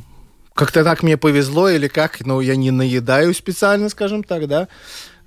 [0.54, 4.68] как-то так мне повезло или как, но я не наедаю специально, скажем так, да.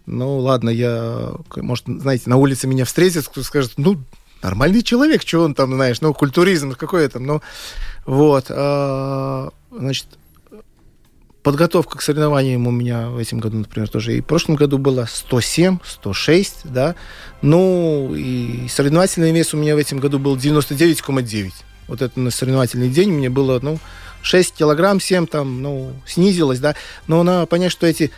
[0.06, 4.02] Ну, ладно, я, может, знаете, на улице меня встретит, кто скажет, ну,
[4.42, 7.42] нормальный человек, что он там, знаешь, ну, культуризм какой там, ну,
[8.06, 8.46] вот.
[8.50, 10.08] э, Значит,
[11.50, 14.16] подготовка к соревнованиям у меня в этом году, например, тоже.
[14.16, 16.94] И в прошлом году было 107, 106, да.
[17.42, 21.52] Ну, и соревновательный вес у меня в этом году был 99,9.
[21.88, 23.80] Вот это на соревновательный день мне было, ну,
[24.22, 26.76] 6 килограмм, 7 там, ну, снизилось, да.
[27.08, 28.12] Но надо понять, что эти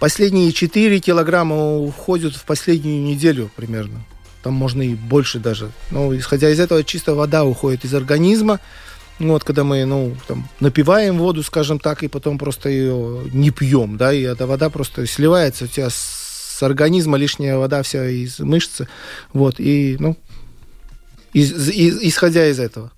[0.00, 4.00] последние 4 килограмма уходят в последнюю неделю примерно.
[4.42, 5.70] Там можно и больше даже.
[5.90, 8.58] Ну, исходя из этого, чисто вода уходит из организма.
[9.18, 13.50] Ну, вот когда мы, ну, там, напиваем воду, скажем так, и потом просто ее не
[13.50, 18.38] пьем, да, и эта вода просто сливается у тебя с организма, лишняя вода вся из
[18.38, 18.86] мышцы,
[19.32, 20.16] вот, и, ну,
[21.32, 22.92] из- из- исходя из этого.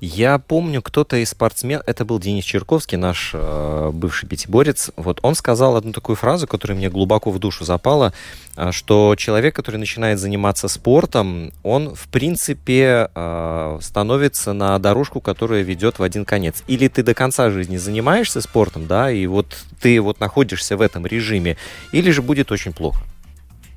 [0.00, 5.34] Я помню, кто-то из спортсмен, это был Денис Черковский, наш э, бывший пятиборец, вот он
[5.34, 8.12] сказал одну такую фразу, которая мне глубоко в душу запала,
[8.56, 15.62] э, что человек, который начинает заниматься спортом, он, в принципе, э, становится на дорожку, которая
[15.62, 16.62] ведет в один конец.
[16.66, 19.46] Или ты до конца жизни занимаешься спортом, да, и вот
[19.80, 21.56] ты вот находишься в этом режиме,
[21.92, 23.00] или же будет очень плохо.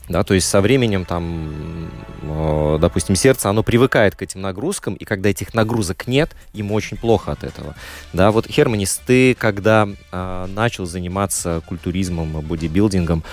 [0.09, 1.91] Да, то есть со временем там,
[2.23, 6.97] э, допустим, сердце, оно привыкает к этим нагрузкам, и когда этих нагрузок нет, ему очень
[6.97, 7.75] плохо от этого.
[8.11, 13.23] Да, вот, Херманис, ты когда э, начал заниматься культуризмом, бодибилдингом,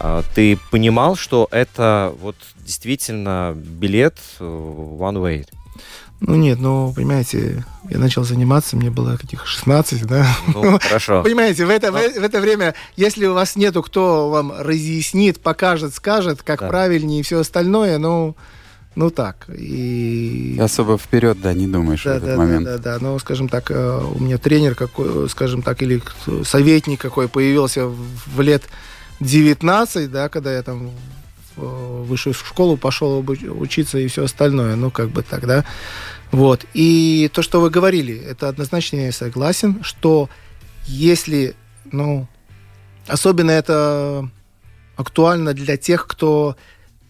[0.00, 5.46] э, ты понимал, что это вот действительно билет э, one way?
[6.26, 11.22] Ну, нет, ну, понимаете, я начал заниматься, мне было каких 16, да, Ну, хорошо.
[11.24, 15.94] Понимаете, в это, в, в это время, если у вас нету, кто вам разъяснит, покажет,
[15.94, 16.68] скажет, как Да.
[16.68, 18.36] правильнее и все остальное, ну,
[18.94, 19.46] ну так.
[19.50, 20.58] И...
[20.58, 22.64] Особо вперед, да, не думаешь в Да, этот да, момент.
[22.64, 22.98] да, да, да.
[23.04, 26.00] Ну, скажем так, э, у меня тренер какой, скажем так, или
[26.44, 27.96] советник какой появился в
[28.34, 28.62] в лет
[29.20, 30.90] 19, да, когда я там
[31.56, 33.24] в высшую школу пошел
[33.60, 35.64] учиться и все остальное, ну, как бы так, да.
[36.32, 36.66] Вот.
[36.74, 40.28] И то, что вы говорили, это однозначно я согласен, что
[40.86, 41.54] если,
[41.92, 42.26] ну,
[43.06, 44.28] особенно это
[44.96, 46.56] актуально для тех, кто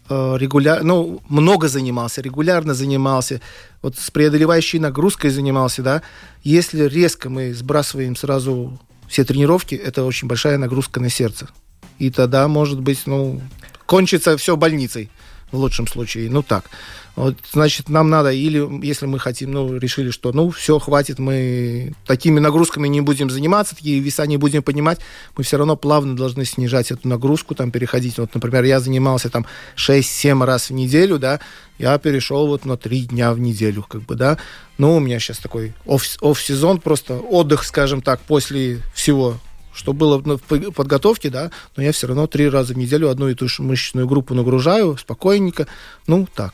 [0.07, 3.41] регулярно, ну, много занимался, регулярно занимался,
[3.81, 6.03] вот с преодолевающей нагрузкой занимался, да,
[6.43, 11.47] если резко мы сбрасываем сразу все тренировки, это очень большая нагрузка на сердце.
[11.97, 13.41] И тогда, может быть, ну,
[13.85, 15.09] кончится все больницей
[15.51, 16.29] в лучшем случае.
[16.29, 16.65] Ну, так.
[17.15, 21.93] Вот, значит, нам надо, или если мы хотим, ну, решили, что, ну, все, хватит, мы
[22.05, 24.99] такими нагрузками не будем заниматься, такие веса не будем поднимать,
[25.37, 28.17] мы все равно плавно должны снижать эту нагрузку, там, переходить.
[28.17, 29.45] Вот, например, я занимался там
[29.77, 31.39] 6-7 раз в неделю, да,
[31.79, 34.37] я перешел вот на 3 дня в неделю, как бы, да.
[34.77, 39.37] Ну, у меня сейчас такой оф- офф-сезон, просто отдых, скажем так, после всего
[39.75, 43.27] что было ну, в подготовке, да, но я все равно три раза в неделю одну
[43.27, 45.67] и ту же мышечную группу нагружаю спокойненько,
[46.07, 46.53] ну, так.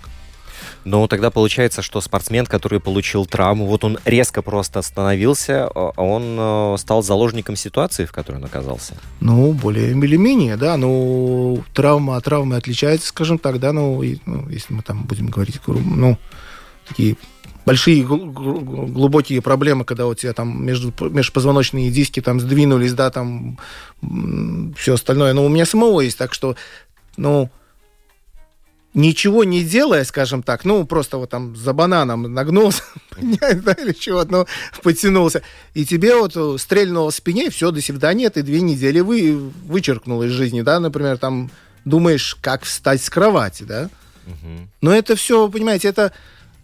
[0.83, 6.37] Но тогда получается, что спортсмен, который получил травму, вот он резко просто остановился, а он
[6.39, 8.95] э, стал заложником ситуации, в которой он оказался.
[9.19, 10.77] Ну, более или менее, да.
[10.77, 13.73] Ну, травма от травмы отличается, скажем так, да.
[13.73, 16.17] Ну, и, ну если мы там будем говорить, ну,
[16.87, 17.17] такие
[17.65, 23.57] большие глубокие проблемы, когда у тебя там между, межпозвоночные диски там сдвинулись, да, там
[24.77, 25.33] все остальное.
[25.33, 26.55] Но у меня самого есть, так что,
[27.17, 27.49] ну,
[28.93, 32.83] ничего не делая, скажем так, ну, просто вот там за бананом нагнулся,
[33.17, 34.45] да, или чего ну,
[34.83, 35.41] потянулся,
[35.73, 40.31] и тебе вот стрельнуло в спине, все, до свидания, ты две недели вы, вычеркнул из
[40.31, 41.51] жизни, да, например, там
[41.85, 43.89] думаешь, как встать с кровати, да.
[44.81, 46.13] Но это все, понимаете, это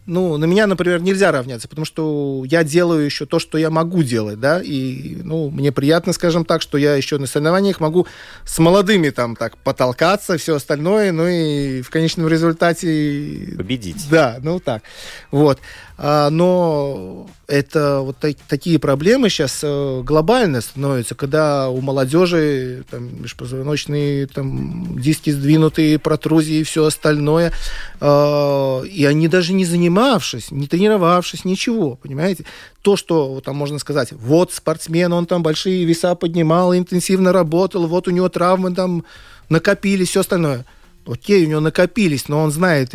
[0.08, 4.04] ну, на меня, например, нельзя равняться, потому что я делаю еще то, что я могу
[4.04, 8.08] делать, да, и, ну, мне приятно, скажем так, что я еще на соревнованиях могу
[8.46, 13.54] с молодыми там так потолкаться, все остальное, ну и в конечном результате...
[13.58, 14.08] Победить.
[14.10, 14.82] Да, ну так.
[15.30, 15.60] Вот.
[16.00, 23.24] А, но это вот так, такие проблемы сейчас э, глобально становятся, когда у молодежи там,
[23.24, 27.52] межпозвоночные там, диски сдвинутые, протрузии и все остальное,
[28.00, 32.46] а, и они даже не занимавшись, не тренировавшись, ничего, понимаете?
[32.84, 38.08] То, что там можно сказать, вот спортсмен, он там большие веса поднимал, интенсивно работал, вот
[38.08, 39.04] у него травмы там
[39.50, 40.64] накопились, все остальное–
[41.08, 42.94] окей, у него накопились, но он знает,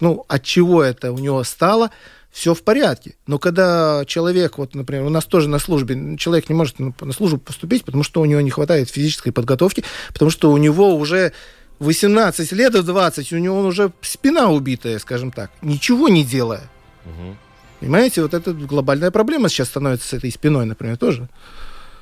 [0.00, 1.90] ну, от чего это у него стало,
[2.34, 3.14] все в порядке.
[3.28, 7.38] Но когда человек, вот, например, у нас тоже на службе, человек не может на службу
[7.38, 11.32] поступить, потому что у него не хватает физической подготовки, потому что у него уже
[11.78, 16.68] 18 лет, в 20, у него уже спина убитая, скажем так, ничего не делая.
[17.04, 17.36] Угу.
[17.78, 21.28] Понимаете, вот это глобальная проблема сейчас становится с этой спиной, например, тоже.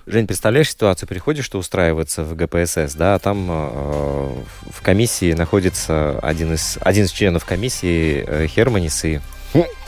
[0.06, 4.34] Жень, представляешь ситуацию, приходишь ты устраиваться в ГПСС, да, а там э,
[4.70, 9.20] в комиссии находится один из, один из членов комиссии э, Херманис, и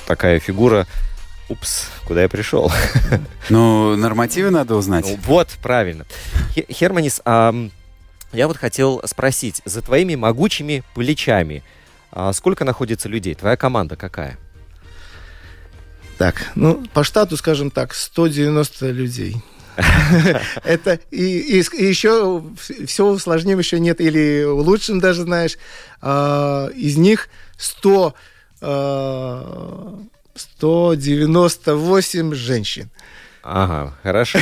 [0.06, 0.86] такая фигура
[1.48, 2.72] Упс, куда я пришел?
[3.50, 5.04] Ну, нормативы надо узнать.
[5.06, 6.06] Ну, вот, правильно.
[6.70, 7.54] Херманис, а,
[8.32, 11.62] я вот хотел спросить, за твоими могучими плечами
[12.16, 13.34] а сколько находится людей?
[13.34, 14.38] Твоя команда какая?
[16.16, 19.36] Так, ну, по штату, скажем так, 190 людей.
[20.64, 22.44] Это и, и, и еще
[22.86, 25.58] все усложним еще нет, или улучшим даже, знаешь,
[26.00, 28.14] а, из них 100
[30.34, 32.90] 198 женщин.
[33.46, 34.38] Ага, хорошо.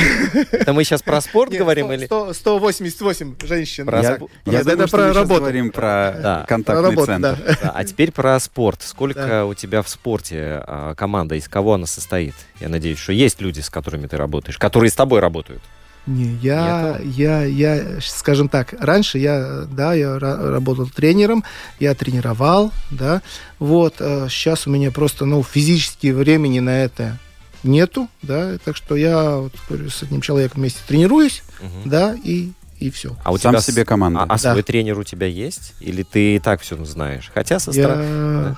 [0.51, 2.05] Это мы сейчас про спорт Нет, говорим 100, или...
[2.05, 3.85] 100, 188 женщин.
[3.85, 4.01] Про...
[4.01, 5.41] Я, я это думаю, про работу.
[5.41, 6.45] говорим про да.
[6.47, 7.37] контактный про работу, центр.
[7.45, 7.57] Да.
[7.61, 8.81] Да, а теперь про спорт.
[8.81, 9.45] Сколько да.
[9.45, 12.33] у тебя в спорте а, команда, из кого она состоит?
[12.61, 15.61] Я надеюсь, что есть люди, с которыми ты работаешь, которые с тобой работают.
[16.05, 21.45] Не, я, я, я, скажем так, раньше я, да, я работал тренером,
[21.79, 23.21] я тренировал, да,
[23.57, 27.17] вот, сейчас а у меня просто, ну, физически времени на это
[27.63, 31.89] нету, да, так что я вот, с одним человеком вместе тренируюсь, угу.
[31.89, 33.15] да, и и все.
[33.23, 34.21] А у Сам тебя себе команда.
[34.21, 34.37] А, а да.
[34.37, 35.73] свой тренер у тебя есть?
[35.79, 37.31] Или ты и так все знаешь?
[37.33, 38.03] Хотя со стороны...
[38.03, 38.43] Я...
[38.43, 38.57] Да.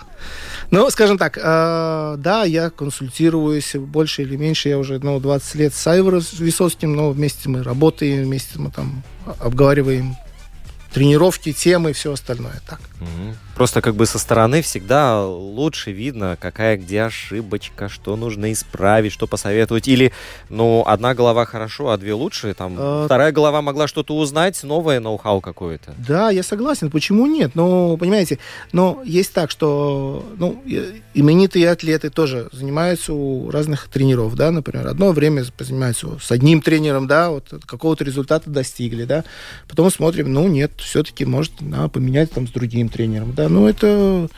[0.71, 4.69] Ну, скажем так, э, да, я консультируюсь больше или меньше.
[4.69, 9.03] Я уже ну, 20 лет с Айвором Висоцким, но вместе мы работаем, вместе мы там
[9.39, 10.15] обговариваем
[10.93, 12.61] тренировки, темы и все остальное.
[12.67, 12.79] Так.
[13.01, 13.35] Угу.
[13.55, 19.27] Просто как бы со стороны всегда лучше видно, какая где ошибочка, что нужно исправить, что
[19.27, 19.87] посоветовать.
[19.87, 20.11] Или,
[20.49, 22.53] ну, одна голова хорошо, а две лучше.
[22.53, 23.05] Там а...
[23.05, 25.93] вторая голова могла что-то узнать, новое ноу-хау какое-то.
[26.05, 26.91] Да, я согласен.
[26.91, 27.51] Почему нет?
[27.55, 28.39] Ну, понимаете,
[28.73, 30.61] но есть так, что ну,
[31.13, 37.07] именитые атлеты тоже занимаются у разных тренеров, да, например, одно время занимаются с одним тренером,
[37.07, 39.23] да, вот какого-то результата достигли, да,
[39.69, 44.29] потом смотрим, ну, нет, все-таки может да, поменять там с другим тренером, да, ну, это...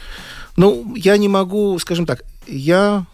[0.56, 3.06] Ну, я не могу, скажем так, я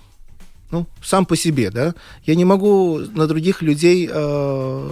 [0.73, 1.93] ну, сам по себе, да,
[2.25, 4.89] я не могу на других людей э,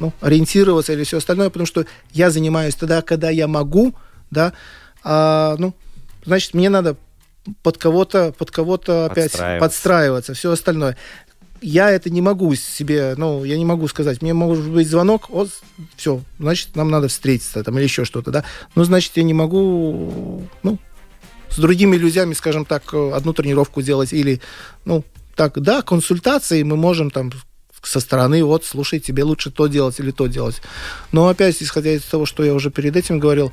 [0.00, 3.94] ну, ориентироваться или все остальное, потому что я занимаюсь тогда, когда я могу,
[4.30, 4.54] да,
[5.02, 5.74] а, ну,
[6.24, 6.96] значит, мне надо
[7.62, 10.96] под кого-то, под кого-то опять подстраиваться, все остальное.
[11.62, 15.50] Я это не могу себе, ну, я не могу сказать, мне может быть звонок, вот,
[15.96, 18.44] все, значит, нам надо встретиться там или еще что-то, да,
[18.74, 20.78] ну, значит, я не могу, ну,
[21.50, 24.40] с другими людьми, скажем так, одну тренировку делать или,
[24.84, 25.04] ну,
[25.36, 27.30] так, да, консультации мы можем там
[27.82, 30.60] со стороны, вот, слушай, тебе лучше то делать или то делать.
[31.12, 33.52] Но опять, исходя из того, что я уже перед этим говорил,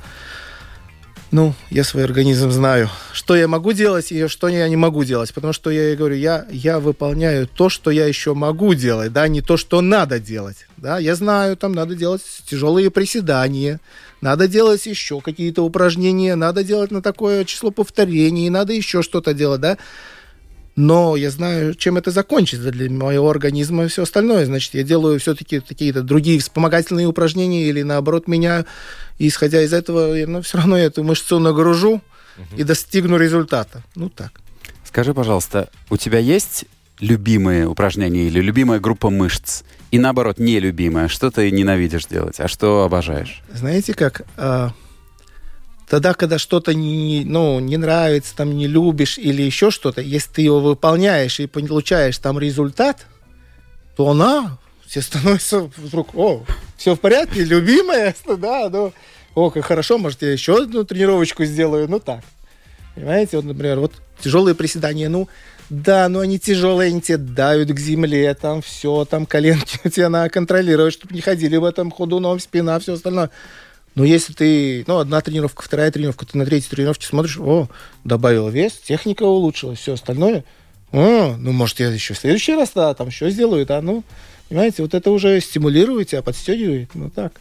[1.30, 2.88] Ну, я свой организм знаю.
[3.12, 5.34] Что я могу делать и что я не могу делать.
[5.34, 9.42] Потому что я говорю, я, я выполняю то, что я еще могу делать, да, не
[9.42, 10.66] то, что надо делать.
[10.78, 13.78] Да, я знаю, там надо делать тяжелые приседания,
[14.22, 19.60] надо делать еще какие-то упражнения, надо делать на такое число повторений, надо еще что-то делать,
[19.60, 19.76] да
[20.78, 24.46] но я знаю, чем это закончится для моего организма и все остальное.
[24.46, 28.64] Значит, я делаю все-таки какие-то другие вспомогательные упражнения или наоборот меняю.
[29.18, 32.56] И исходя из этого, я, ну, все равно я эту мышцу нагружу угу.
[32.56, 33.82] и достигну результата.
[33.96, 34.40] Ну так.
[34.84, 36.66] Скажи, пожалуйста, у тебя есть
[37.00, 39.64] любимые упражнения или любимая группа мышц?
[39.90, 41.08] И наоборот, нелюбимая.
[41.08, 43.42] Что ты ненавидишь делать, а что обожаешь?
[43.52, 44.22] Знаете как?
[45.88, 50.42] Тогда, когда что-то не, ну, не нравится, там, не любишь или еще что-то, если ты
[50.42, 53.06] его выполняешь и получаешь там результат,
[53.96, 56.44] то она все становится вдруг, о,
[56.76, 58.92] все в порядке, любимая, да, ну,
[59.34, 62.20] о, как хорошо, может, я еще одну тренировочку сделаю, ну так.
[62.94, 65.28] Понимаете, вот, например, вот тяжелые приседания, ну,
[65.70, 70.10] да, но они тяжелые, они тебя давят к земле, там все, там коленки у тебя
[70.10, 73.30] надо контролировать, чтобы не ходили в этом ходуном, спина, все остальное.
[73.98, 77.66] Но если ты, ну, одна тренировка, вторая тренировка, ты на третьей тренировке смотришь, о,
[78.04, 80.44] добавил вес, техника улучшилась, все остальное.
[80.92, 84.04] О, ну, может, я еще в следующий раз, да, там еще сделаю, да, ну,
[84.48, 87.40] понимаете, вот это уже стимулирует тебя, подстегивает, ну, так.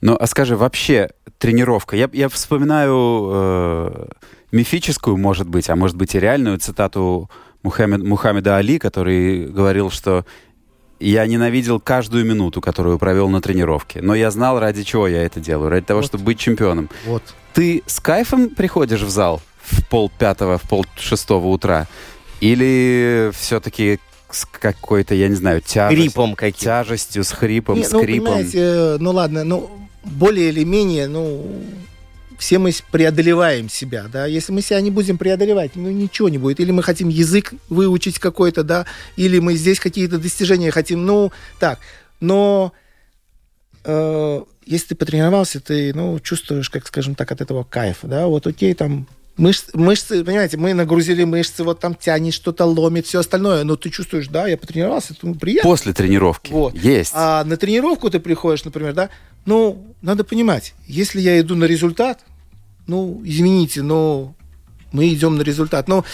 [0.00, 4.06] Ну, а скажи, вообще тренировка, я, я вспоминаю э,
[4.52, 7.28] мифическую, может быть, а может быть и реальную цитату
[7.64, 10.24] Мухаммед, Мухаммеда Али, который говорил, что
[11.00, 14.02] я ненавидел каждую минуту, которую провел на тренировке.
[14.02, 15.70] Но я знал, ради чего я это делаю.
[15.70, 16.06] Ради того, вот.
[16.06, 16.90] чтобы быть чемпионом.
[17.06, 17.22] Вот.
[17.54, 21.86] Ты с кайфом приходишь в зал в пол пятого, в пол шестого утра?
[22.40, 23.98] Или все-таки
[24.30, 26.04] с какой-то, я не знаю, тяжестью?
[26.04, 28.26] Хрипом каким Тяжестью, с хрипом, не, с ну, хрипом.
[28.26, 29.70] Понимаете, ну ладно, ну
[30.04, 31.44] более или менее, ну
[32.40, 36.58] все мы преодолеваем себя, да, если мы себя не будем преодолевать, ну, ничего не будет,
[36.58, 38.86] или мы хотим язык выучить какой-то, да,
[39.16, 41.78] или мы здесь какие-то достижения хотим, ну, так,
[42.18, 42.72] но
[43.84, 48.46] э, если ты потренировался, ты, ну, чувствуешь, как, скажем так, от этого кайф, да, вот
[48.46, 49.06] окей, там,
[49.40, 53.88] Мышцы, мышцы, понимаете, мы нагрузили мышцы, вот там тянет, что-то ломит, все остальное, но ты
[53.88, 55.70] чувствуешь, да, я потренировался, это приятно.
[55.70, 56.52] После тренировки.
[56.52, 56.74] Вот.
[56.74, 57.12] Есть.
[57.14, 59.08] А на тренировку ты приходишь, например, да,
[59.46, 62.20] ну, надо понимать, если я иду на результат,
[62.86, 64.34] ну, извините, но
[64.92, 65.88] мы идем на результат.
[65.88, 66.04] Но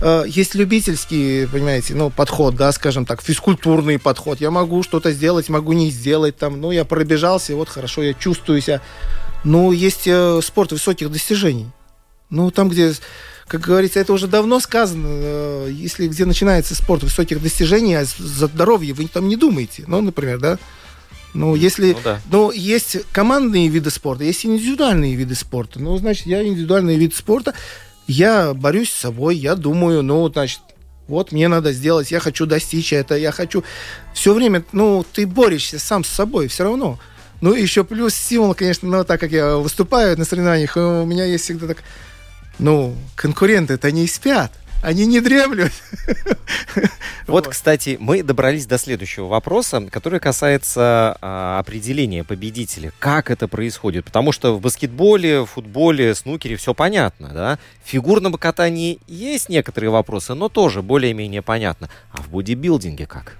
[0.00, 4.40] э, есть любительский, понимаете, ну, подход, да, скажем так, физкультурный подход.
[4.40, 8.60] Я могу что-то сделать, могу не сделать, там, ну, я пробежался, вот хорошо, я чувствую
[8.60, 8.80] себя.
[9.44, 11.68] Ну, есть э, спорт высоких достижений.
[12.32, 12.94] Ну, там, где,
[13.46, 18.46] как говорится, это уже давно сказано, э, если где начинается спорт высоких достижений, а за
[18.46, 19.84] здоровье вы там не думаете.
[19.86, 20.58] Ну, например, да,
[21.34, 21.92] ну, если...
[21.92, 22.20] Ну, да.
[22.30, 25.78] ну, есть командные виды спорта, есть индивидуальные виды спорта.
[25.78, 27.52] Ну, значит, я индивидуальный вид спорта,
[28.06, 30.60] я борюсь с собой, я думаю, ну, значит,
[31.06, 33.62] вот мне надо сделать, я хочу достичь это, я хочу...
[34.14, 36.98] Все время, ну, ты борешься сам с собой все равно.
[37.42, 41.44] Ну, еще плюс стимул, конечно, ну, так как я выступаю на соревнованиях, у меня есть
[41.44, 41.82] всегда так...
[42.58, 45.72] Ну, конкуренты-то не спят они не дремлют.
[47.28, 52.92] Вот, кстати, мы добрались до следующего вопроса, который касается а, определения победителя.
[52.98, 54.04] Как это происходит?
[54.04, 57.58] Потому что в баскетболе, футболе, снукере все понятно, да?
[57.84, 61.88] В фигурном катании есть некоторые вопросы, но тоже более-менее понятно.
[62.10, 63.36] А в бодибилдинге как?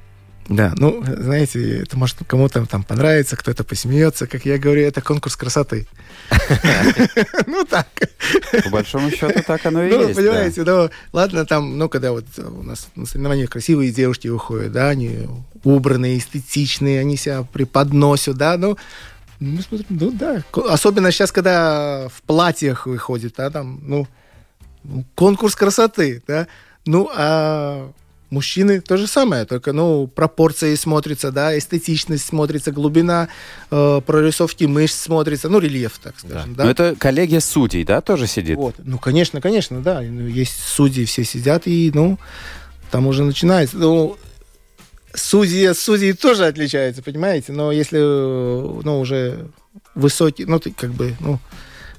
[0.49, 4.27] Да, ну, знаете, это может кому-то там понравится, кто-то посмеется.
[4.27, 5.87] Как я говорю, это конкурс красоты.
[7.47, 7.87] Ну, так.
[8.65, 10.09] По большому счету, так оно и ну, есть.
[10.11, 14.73] Ну, понимаете, ну, ладно, там, ну, когда вот у нас на соревнованиях красивые девушки выходят,
[14.73, 15.29] да, они
[15.65, 18.77] убранные, эстетичные, они себя преподносят, да, ну,
[19.41, 20.43] мы смотрим, ну, да.
[20.69, 24.07] Особенно сейчас, когда в платьях выходит, да, там, ну,
[25.15, 26.47] конкурс красоты, да.
[26.87, 27.91] Ну, а
[28.33, 33.29] Мужчины то же самое, только, ну, пропорции смотрятся, да, эстетичность смотрится, глубина
[33.71, 36.57] э, прорисовки мышц смотрится, ну, рельеф, так скажем, да.
[36.57, 36.65] да?
[36.65, 38.57] Но это коллегия судей, да, тоже сидит?
[38.57, 42.19] Вот, ну, конечно, конечно, да, ну, есть судьи, все сидят, и, ну,
[42.91, 44.17] там уже начинается, ну,
[45.13, 49.47] судьи, судьи тоже отличаются, понимаете, но если, ну, уже
[49.95, 51.39] высокий, ну, ты как бы, ну,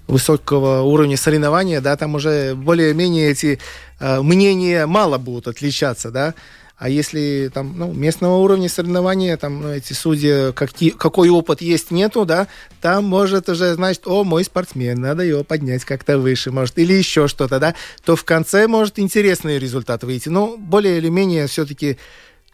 [0.07, 3.59] высокого уровня соревнования, да, там уже более-менее эти
[3.99, 6.33] э, мнения мало будут отличаться, да.
[6.75, 11.91] А если там, ну, местного уровня соревнования, там, ну, эти судьи, какие, какой опыт есть,
[11.91, 12.47] нету, да,
[12.81, 17.27] там может уже, значит, о, мой спортсмен, надо его поднять как-то выше, может, или еще
[17.29, 20.29] что-то, да, то в конце может интересный результат выйти.
[20.29, 21.97] Но более или менее все-таки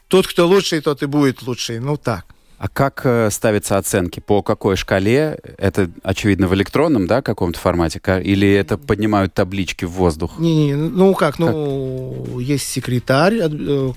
[0.10, 1.80] тот, кто лучший, тот и будет лучший.
[1.80, 2.26] Ну, так.
[2.60, 4.20] А как э, ставятся оценки?
[4.20, 5.40] По какой шкале?
[5.58, 8.02] Это, очевидно, в электронном, да, каком-то формате?
[8.22, 10.38] Или это поднимают таблички в воздух?
[10.40, 13.48] Не, не, ну как, ну есть секретарь, э,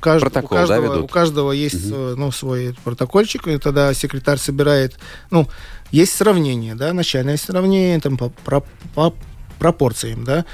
[0.01, 1.05] кажд- Протокол, у, да, каждого, ведут?
[1.05, 4.97] у каждого есть э, ну, свой протокольчик, и тогда секретарь собирает,
[5.33, 5.49] ну,
[5.91, 8.63] есть сравнение, да, начальное сравнение, там по, про-
[8.95, 9.13] по
[9.59, 10.45] пропорциям, да,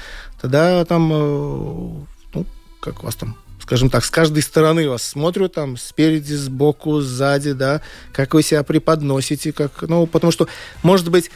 [0.41, 2.45] тогда там, ну,
[2.79, 3.35] как у вас там,
[3.69, 8.63] скажем так, с каждой стороны вас смотрят, там, спереди, сбоку, сзади, да, как вы себя
[8.63, 10.47] преподносите, как, ну, потому что,
[10.81, 11.29] может быть,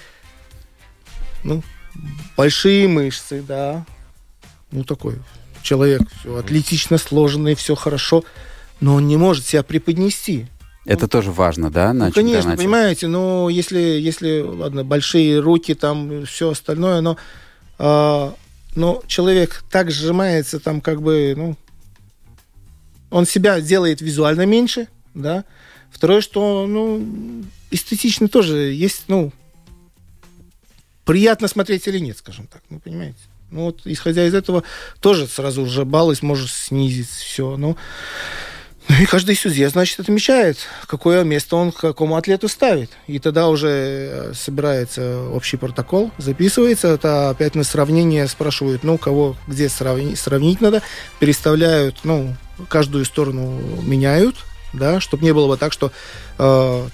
[1.43, 1.61] ну,
[2.35, 3.85] большие мышцы, да,
[4.71, 5.19] ну, такой
[5.61, 8.23] человек, все атлетично сложенный, все хорошо,
[8.81, 10.47] но он не может себя преподнести.
[10.85, 12.57] Это тоже важно, да, на Ну, конечно, чемпионате?
[12.57, 17.15] понимаете, но если, если, ладно, большие руки, там, все остальное, но,
[17.77, 18.33] а,
[18.73, 21.57] но человек так сжимается, там, как бы, ну,
[23.13, 25.45] он себя делает визуально меньше, да.
[25.91, 29.31] Второе, что, ну, эстетично тоже есть, ну,
[31.05, 33.19] приятно смотреть или нет, скажем так, ну, понимаете.
[33.51, 34.63] Ну, вот, исходя из этого,
[34.99, 37.77] тоже сразу уже баллы сможет снизить все, ну,
[38.89, 40.57] ну и каждый судья, значит, отмечает,
[40.87, 42.89] какое место он какому атлету ставит.
[43.05, 49.37] И тогда уже э, собирается общий протокол, записывается, это опять на сравнение спрашивают, ну, кого,
[49.47, 50.81] где сравнить, сравнить надо,
[51.19, 52.35] переставляют, ну,
[52.69, 54.35] каждую сторону меняют,
[54.73, 55.91] да, чтобы не было бы так, что
[56.37, 56.87] э,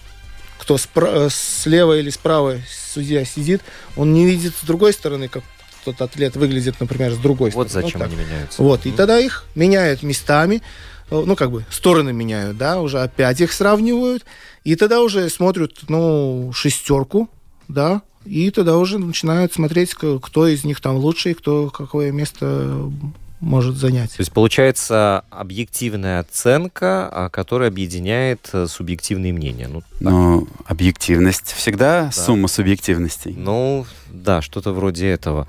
[0.58, 2.58] кто спра- э, слева или справа
[2.94, 3.62] судья сидит,
[3.96, 5.44] он не видит с другой стороны, как
[5.86, 7.88] тот атлет выглядит, например, с другой Вот стороны.
[7.88, 8.10] зачем так.
[8.12, 8.62] они меняются.
[8.62, 8.98] Вот, и Мгм.
[8.98, 10.62] тогда их меняют местами,
[11.10, 14.26] э, ну, как бы, стороны меняют, да, уже опять их сравнивают,
[14.64, 17.30] и тогда уже смотрят, ну, шестерку,
[17.70, 22.92] да, и тогда уже начинают смотреть, кто из них там лучший, кто какое место
[23.40, 24.12] может занять.
[24.12, 29.68] То есть получается объективная оценка, а, которая объединяет э, субъективные мнения.
[29.68, 32.12] Ну, Но объективность всегда Да.
[32.12, 33.34] сумма субъективностей.
[33.38, 35.48] ну да, что-то вроде этого.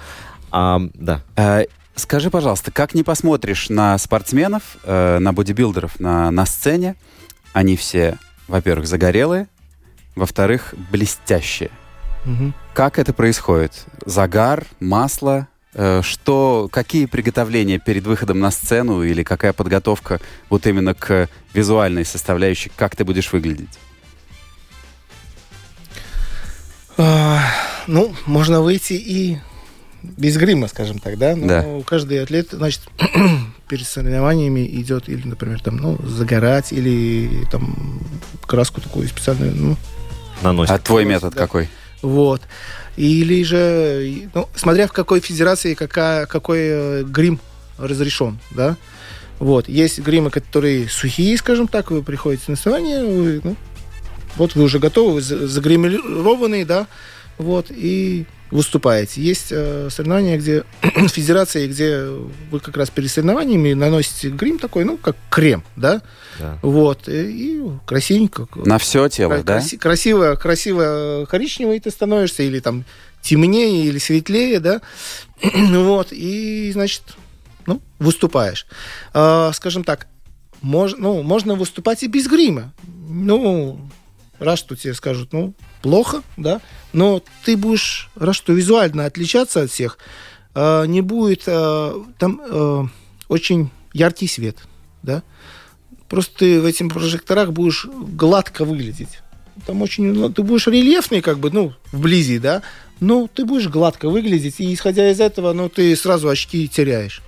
[0.51, 1.23] А, да.
[1.37, 1.65] Э,
[1.97, 6.95] Скажи, пожалуйста, как не посмотришь на спортсменов, э, на бодибилдеров на, на сцене,
[7.53, 8.17] они все,
[8.49, 9.49] во-первых, загорелые,
[10.15, 11.71] во-вторых, блестящие.
[12.25, 12.55] Мгм.
[12.73, 13.85] Как это происходит?
[14.07, 21.29] Загар, масло, что, какие приготовления перед выходом на сцену или какая подготовка вот именно к
[21.55, 23.79] визуальной составляющей, как ты будешь выглядеть?
[26.97, 27.41] А,
[27.87, 29.39] Ну, можно выйти и
[30.03, 31.35] без грима, скажем так, да?
[31.35, 31.65] Но Да.
[31.87, 32.83] каждый атлет, значит,
[33.69, 38.01] перед соревнованиями идет или, например, там, ну, загорать, или там
[38.47, 39.77] краску такую специальную, ну,
[40.43, 40.73] Наносит.
[40.73, 41.41] А твой метод да.
[41.41, 41.69] какой?
[42.03, 42.43] Вот.
[42.97, 47.41] Или же, ну, смотря в какой федерации какая, какой э, грим
[47.79, 48.77] разрешен, да?
[49.39, 49.69] Вот.
[49.69, 53.57] Есть гримы, которые сухие, скажем так, вы приходите на соревнования, вы, ну,
[54.37, 56.87] вот вы уже готовы, вы за- загримированные, да,
[57.39, 59.23] вот, и выступаете.
[59.23, 60.65] Есть э, соревнования, где
[61.09, 62.05] федерации, где
[62.51, 66.03] вы как раз перед соревнованиями наносите грим такой, ну, как крем, да,
[66.39, 66.59] Да.
[66.63, 68.49] вот, и, и красивенько.
[68.57, 69.59] На все тело, Кра- да?
[69.59, 72.85] краси- Красиво, красиво коричневый ты становишься, или там
[73.23, 74.81] темнее, или светлее, да.
[75.43, 77.03] вот, и, значит,
[77.67, 78.67] ну, выступаешь.
[79.13, 80.09] А, скажем так,
[80.61, 82.73] мож, ну, можно выступать и без грима.
[83.09, 83.81] Ну,
[84.39, 86.61] раз что тебе скажут, ну, плохо, да,
[86.93, 89.99] но ты будешь, раз что визуально отличаться от всех,
[90.55, 92.87] а, не будет а, там а,
[93.29, 94.57] очень яркий свет,
[95.03, 95.23] да.
[96.09, 99.21] Просто ты в этих прожекторах будешь гладко выглядеть.
[99.67, 102.63] Там очень, ну, ты будешь рельефный, как бы, ну, вблизи, да,
[102.99, 107.23] но ты будешь гладко выглядеть, и исходя из этого, ну, ты сразу очки теряешь.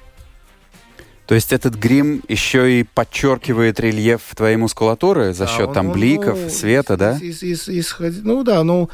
[1.32, 5.86] То есть этот грим еще и подчеркивает рельеф твоей мускулатуры за Да, счет он- там
[5.86, 7.16] он, бликов, ну, света, да?
[7.18, 8.90] из- из- исход- ну да, ну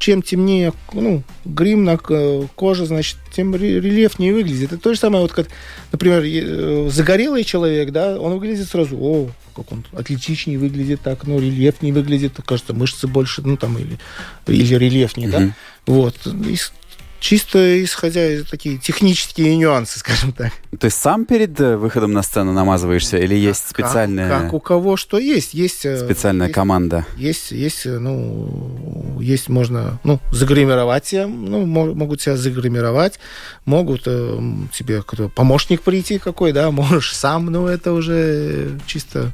[0.00, 4.72] чем темнее ну, грим на коже, значит, тем ре- рельефнее выглядит.
[4.72, 5.46] Это то же самое, вот как,
[5.92, 11.38] например, э, загорелый человек, да, он выглядит сразу, о, как он атлетичнее выглядит, так, ну,
[11.38, 14.00] рельефнее выглядит, кажется, мышцы больше, ну, там, или,
[14.48, 15.38] или рельефнее, да.
[15.38, 15.54] Мгм.
[15.86, 16.16] Вот.
[16.26, 16.72] Ис-
[17.20, 20.52] чисто исходя из такие технические нюансы, скажем так.
[20.78, 24.60] То есть сам перед э, выходом на сцену намазываешься или есть Как- специальная, Как, у
[24.60, 25.54] кого что есть.
[25.54, 27.06] Есть э, специальная есть- команда?
[27.16, 33.18] Есть, есть, э, ну, есть, можно, ну, загримировать ну, мо- могут себя загримировать,
[33.64, 35.02] могут тебе
[35.34, 39.32] помощник прийти какой, да, можешь сам, ну, это уже чисто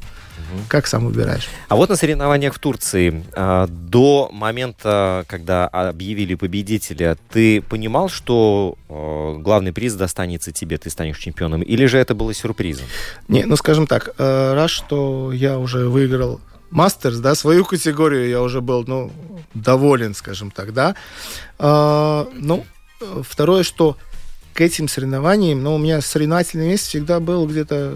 [0.68, 1.48] как сам выбираешь.
[1.68, 8.76] А вот на соревнованиях в Турции а, до момента, когда объявили победителя, ты понимал, что
[8.88, 12.86] э, главный приз достанется тебе, ты станешь чемпионом, или же это было сюрпризом?
[13.28, 16.40] Не, ну, скажем так, э, раз, что я уже выиграл
[16.70, 19.12] мастерс, да, свою категорию я уже был, ну,
[19.54, 20.96] доволен, скажем так, да.
[21.58, 22.64] А, ну,
[23.22, 23.96] второе, что
[24.54, 27.94] к этим соревнованиям, ну, у меня соревновательный месяц всегда был где-то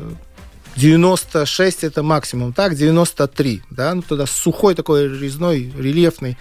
[0.76, 6.36] 96 это максимум, так, 93, да, ну, тогда сухой такой резной, рельефный,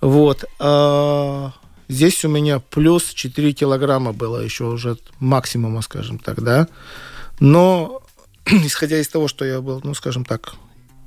[0.00, 0.44] вот.
[0.58, 1.52] А,
[1.88, 6.68] здесь у меня плюс 4 килограмма было еще уже максимума, скажем так, да.
[7.38, 8.02] Но,
[8.46, 10.54] исходя из того, что я был, ну, скажем так,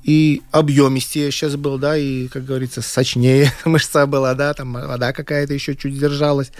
[0.02, 5.52] и объемистее сейчас был, да, и, как говорится, сочнее мышца была, да, там вода какая-то
[5.52, 6.52] еще чуть держалась,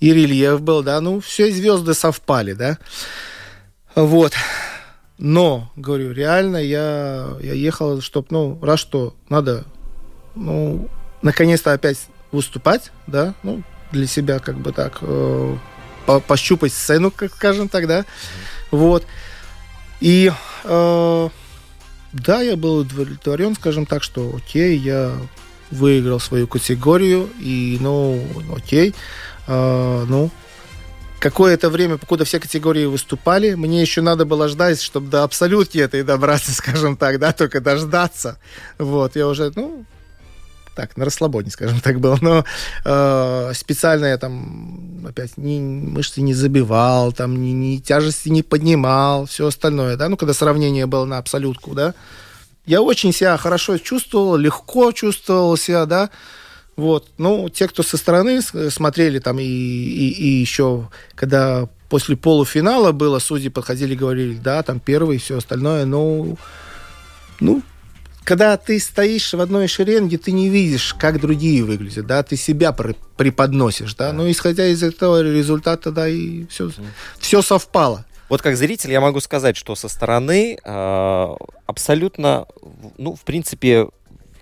[0.00, 2.78] и рельеф был, да, ну, все звезды совпали, да.
[3.94, 4.32] Вот.
[5.18, 9.64] Но, говорю, реально я, я ехал, чтобы, ну, раз что, надо,
[10.36, 10.88] ну,
[11.22, 11.98] наконец-то опять
[12.30, 15.56] выступать, да, ну, для себя, как бы так, э,
[16.06, 18.04] по пощупать сцену, как скажем так, да,
[18.70, 19.04] вот.
[20.00, 20.30] И
[20.62, 21.28] э,
[22.12, 25.12] да, я был удовлетворен, скажем так, что окей, я
[25.72, 28.24] выиграл свою категорию, и, ну,
[28.56, 28.94] окей,
[29.48, 30.30] э, ну,
[31.18, 36.02] какое-то время, покуда все категории выступали, мне еще надо было ждать, чтобы до абсолютки этой
[36.02, 38.38] добраться, скажем так, да, только дождаться.
[38.78, 39.84] Вот, я уже, ну,
[40.78, 42.18] так, на расслабоне, скажем так, был.
[42.20, 42.44] Но
[42.84, 49.26] э, специально я там опять ни, мышцы не забивал, там ни, ни тяжести не поднимал,
[49.26, 51.94] все остальное, да, ну, когда сравнение было на абсолютку, да.
[52.64, 56.10] Я очень себя хорошо чувствовал, легко чувствовал себя, да,
[56.78, 57.08] вот.
[57.18, 63.18] Ну, те, кто со стороны смотрели там и, и, и еще, когда после полуфинала было,
[63.18, 66.38] судьи подходили и говорили, да, там первый и все остальное, ну,
[67.40, 67.62] ну,
[68.22, 72.70] когда ты стоишь в одной шеренге, ты не видишь, как другие выглядят, да, ты себя
[72.72, 76.70] преподносишь, да, ну, исходя из этого результата, да, и все,
[77.18, 78.04] все совпало.
[78.28, 82.46] Вот как зритель я могу сказать, что со стороны э, абсолютно,
[82.98, 83.88] ну, в принципе,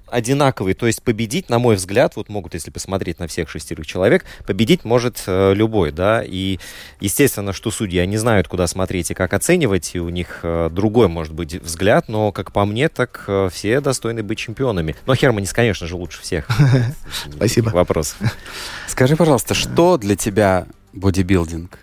[0.06, 0.74] одинаковый.
[0.74, 4.84] То есть победить, на мой взгляд, вот могут, если посмотреть на всех шестерых человек, победить
[4.84, 6.22] может э, любой, да.
[6.24, 6.58] И
[7.00, 11.08] естественно, что судьи, они знают, куда смотреть и как оценивать, и у них э, другой,
[11.08, 14.96] может быть, взгляд, но, как по мне, так э, все достойны быть чемпионами.
[15.06, 16.48] Но Херманис, конечно же, лучше всех.
[17.34, 17.70] Спасибо.
[17.70, 18.16] Вопрос.
[18.86, 21.78] Скажи, пожалуйста, что для тебя бодибилдинг?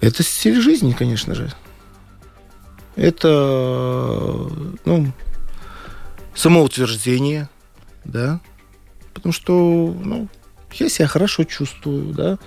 [0.00, 1.50] Это стиль жизни, конечно же.
[2.96, 3.28] Это,
[4.84, 5.12] ну,
[6.34, 7.48] самоутверждение,
[8.04, 8.40] да,
[9.14, 9.52] потому что,
[10.02, 10.28] ну,
[10.72, 12.38] я себя хорошо чувствую, да,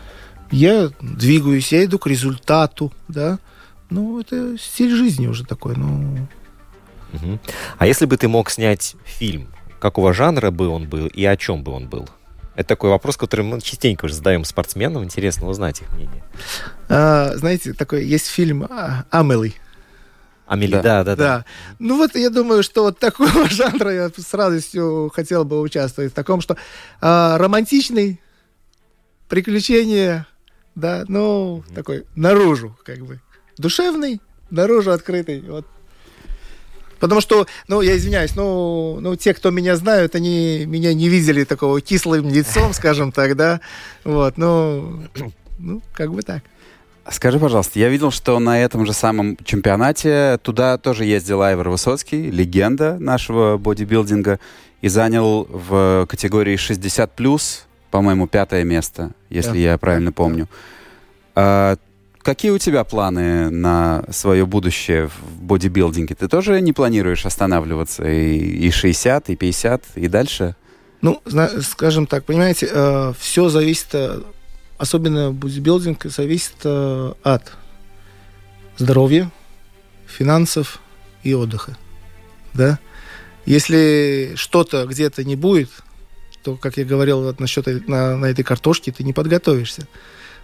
[0.51, 3.39] я двигаюсь, я иду к результату, да,
[3.89, 6.27] ну, это стиль жизни уже такой, ну...
[7.13, 7.39] Угу.
[7.77, 9.47] А если бы ты мог снять фильм,
[9.79, 12.09] какого жанра бы он был и о чем бы он был?
[12.55, 15.03] Это такой вопрос, который мы частенько уже задаем спортсменам.
[15.03, 16.23] Интересно узнать их мнение.
[16.87, 19.53] А, знаете, такой есть фильм а, «Амели».
[20.53, 20.81] Амели, да.
[20.81, 21.45] Да, да, да.
[21.79, 26.11] Ну вот я думаю, что вот такого жанра я с радостью хотел бы участвовать.
[26.11, 26.55] В таком, что
[27.01, 28.21] э, романтичный,
[29.27, 30.27] приключения,
[30.75, 31.75] да, ну, mm-hmm.
[31.75, 33.19] такой наружу, как бы.
[33.57, 35.41] Душевный, наружу открытый.
[35.41, 35.65] Вот.
[36.99, 41.43] Потому что, ну, я извиняюсь, ну, ну, те, кто меня знают, они меня не видели
[41.43, 43.59] такого кислым лицом, скажем так, да.
[44.03, 45.03] Вот, ну,
[45.59, 46.43] ну, как бы так.
[47.11, 52.31] Скажи, пожалуйста, я видел, что на этом же самом чемпионате туда тоже ездил Айвар Высоцкий,
[52.31, 54.39] легенда нашего бодибилдинга,
[54.81, 59.57] и занял в категории 60+, по-моему, пятое место, если да.
[59.57, 60.47] я правильно помню.
[61.35, 61.75] А,
[62.21, 66.15] какие у тебя планы на свое будущее в бодибилдинге?
[66.15, 70.55] Ты тоже не планируешь останавливаться и, и 60, и 50, и дальше?
[71.01, 71.21] Ну,
[71.61, 73.93] скажем так, понимаете, э, все зависит
[74.83, 77.53] особенно бодибилдинг зависит э, от
[78.77, 79.31] здоровья,
[80.05, 80.81] финансов
[81.23, 81.77] и отдыха.
[82.53, 82.79] Да?
[83.45, 85.69] Если что-то где-то не будет,
[86.43, 89.87] то, как я говорил вот насчет на, на этой картошке, ты не подготовишься.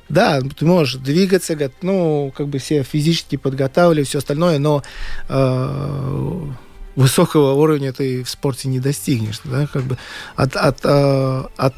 [0.07, 4.83] Да, ты можешь двигаться, ну, как бы все физически подготавливать, все остальное, но
[5.27, 6.45] э,
[6.95, 9.97] высокого уровня ты в спорте не достигнешь, да, как бы
[10.37, 11.75] от, от, э, от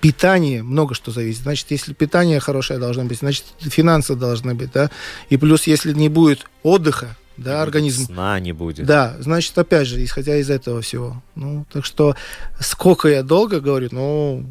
[0.00, 1.42] питание, много что зависит.
[1.42, 4.90] Значит, если питание хорошее должно быть, значит, финансы должны быть, да.
[5.28, 8.06] И плюс, если не будет отдыха, да, организм.
[8.06, 8.84] Сна не будет.
[8.84, 11.22] Да, значит, опять же, исходя из этого всего.
[11.36, 12.16] Ну, так что,
[12.58, 14.44] сколько я долго говорю, ну,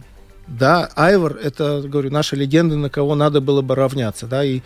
[0.48, 4.62] да, Айвор, это, говорю, наша легенда, на кого надо было бы равняться, да, и,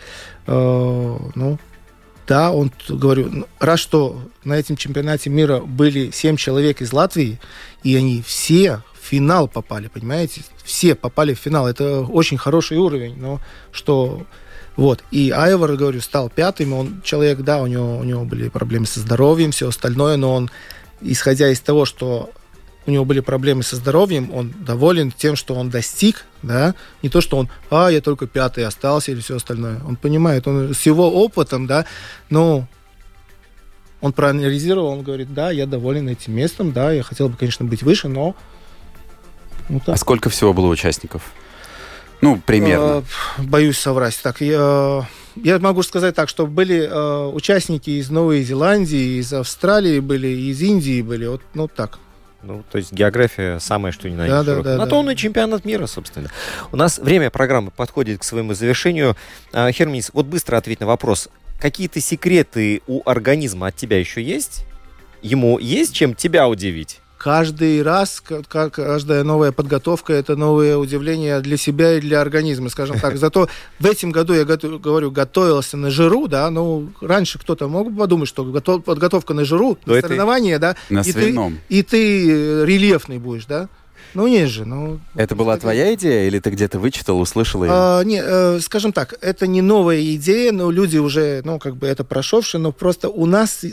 [0.46, 1.58] э, ну,
[2.28, 7.40] да, он, говорю, раз что на этом чемпионате мира были семь человек из Латвии,
[7.82, 8.82] и они все
[9.12, 10.40] финал попали, понимаете?
[10.64, 11.68] Все попали в финал.
[11.68, 13.40] Это очень хороший уровень, но
[13.70, 14.22] что
[14.74, 15.04] Вот.
[15.10, 16.72] И Айвор, говорю, стал пятым.
[16.72, 20.50] Он человек, да, у него, у него были проблемы со здоровьем, все остальное, но он,
[21.02, 22.30] исходя из того, что
[22.86, 27.20] у него были проблемы со здоровьем, он доволен тем, что он достиг, да, не то,
[27.20, 29.78] что он, а, я только пятый остался или все остальное.
[29.86, 31.84] Он понимает, он с его опытом, да,
[32.30, 32.66] ну,
[34.00, 37.82] он проанализировал, он говорит, да, я доволен этим местом, да, я хотел бы, конечно, быть
[37.82, 38.34] выше, но...
[39.72, 41.32] Ну, а сколько всего было участников?
[42.20, 43.02] Ну, примерно.
[43.38, 44.18] Э, боюсь соврать.
[44.22, 49.98] Так, я, я могу сказать так, что были э, участники из Новой Зеландии, из Австралии
[49.98, 51.98] были, из Индии были, вот, ну, так.
[52.42, 55.16] Ну, то есть география самая, что ни на да, да, да, На то он и
[55.16, 56.28] чемпионат мира, собственно.
[56.70, 59.16] У нас время программы подходит к своему завершению.
[59.52, 61.28] А, Херминис, вот быстро ответь на вопрос.
[61.60, 64.66] Какие-то секреты у организма от тебя еще есть?
[65.22, 67.01] Ему есть чем тебя удивить?
[67.22, 73.16] Каждый раз, каждая новая подготовка, это новое удивление для себя и для организма, скажем так.
[73.16, 73.48] Зато
[73.78, 78.44] в этом году я говорю, готовился на жиру, да, ну, раньше кто-то мог подумать, что
[78.44, 81.36] подготовка на жиру, на соревнования, да, на и, ты,
[81.68, 83.68] и ты рельефный будешь, да.
[84.14, 84.64] Ну, нет же.
[84.64, 87.70] Ну, это была твоя идея или ты где-то вычитал, услышал ее?
[87.72, 91.86] А, не, э, скажем так, это не новая идея, но люди уже, ну, как бы
[91.86, 93.64] это прошедшие, но просто у нас,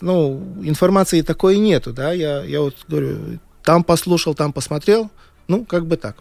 [0.00, 5.10] ну, информации такой нету, да, я, я вот говорю, там послушал, там посмотрел,
[5.48, 6.16] ну, как бы так.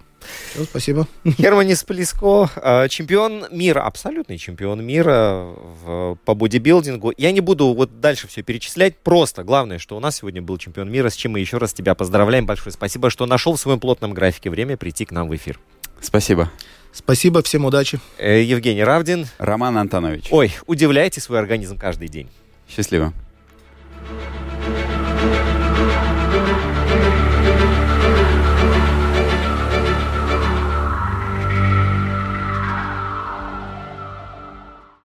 [0.53, 1.07] Все, спасибо.
[1.37, 5.53] Херманис Плеско, а, чемпион мира, абсолютный чемпион мира
[5.83, 7.13] в, по бодибилдингу.
[7.17, 10.91] Я не буду вот дальше все перечислять, просто главное, что у нас сегодня был чемпион
[10.91, 12.45] мира, с чем мы еще раз тебя поздравляем.
[12.45, 15.59] Большое спасибо, что нашел в своем плотном графике время прийти к нам в эфир.
[16.01, 16.51] Спасибо.
[16.95, 17.99] Спасибо, всем удачи.
[18.17, 19.27] Э, Евгений Равдин.
[19.37, 20.27] Роман Антонович.
[20.31, 22.29] Ой, удивляйте свой организм каждый день.
[22.69, 23.13] Счастливо.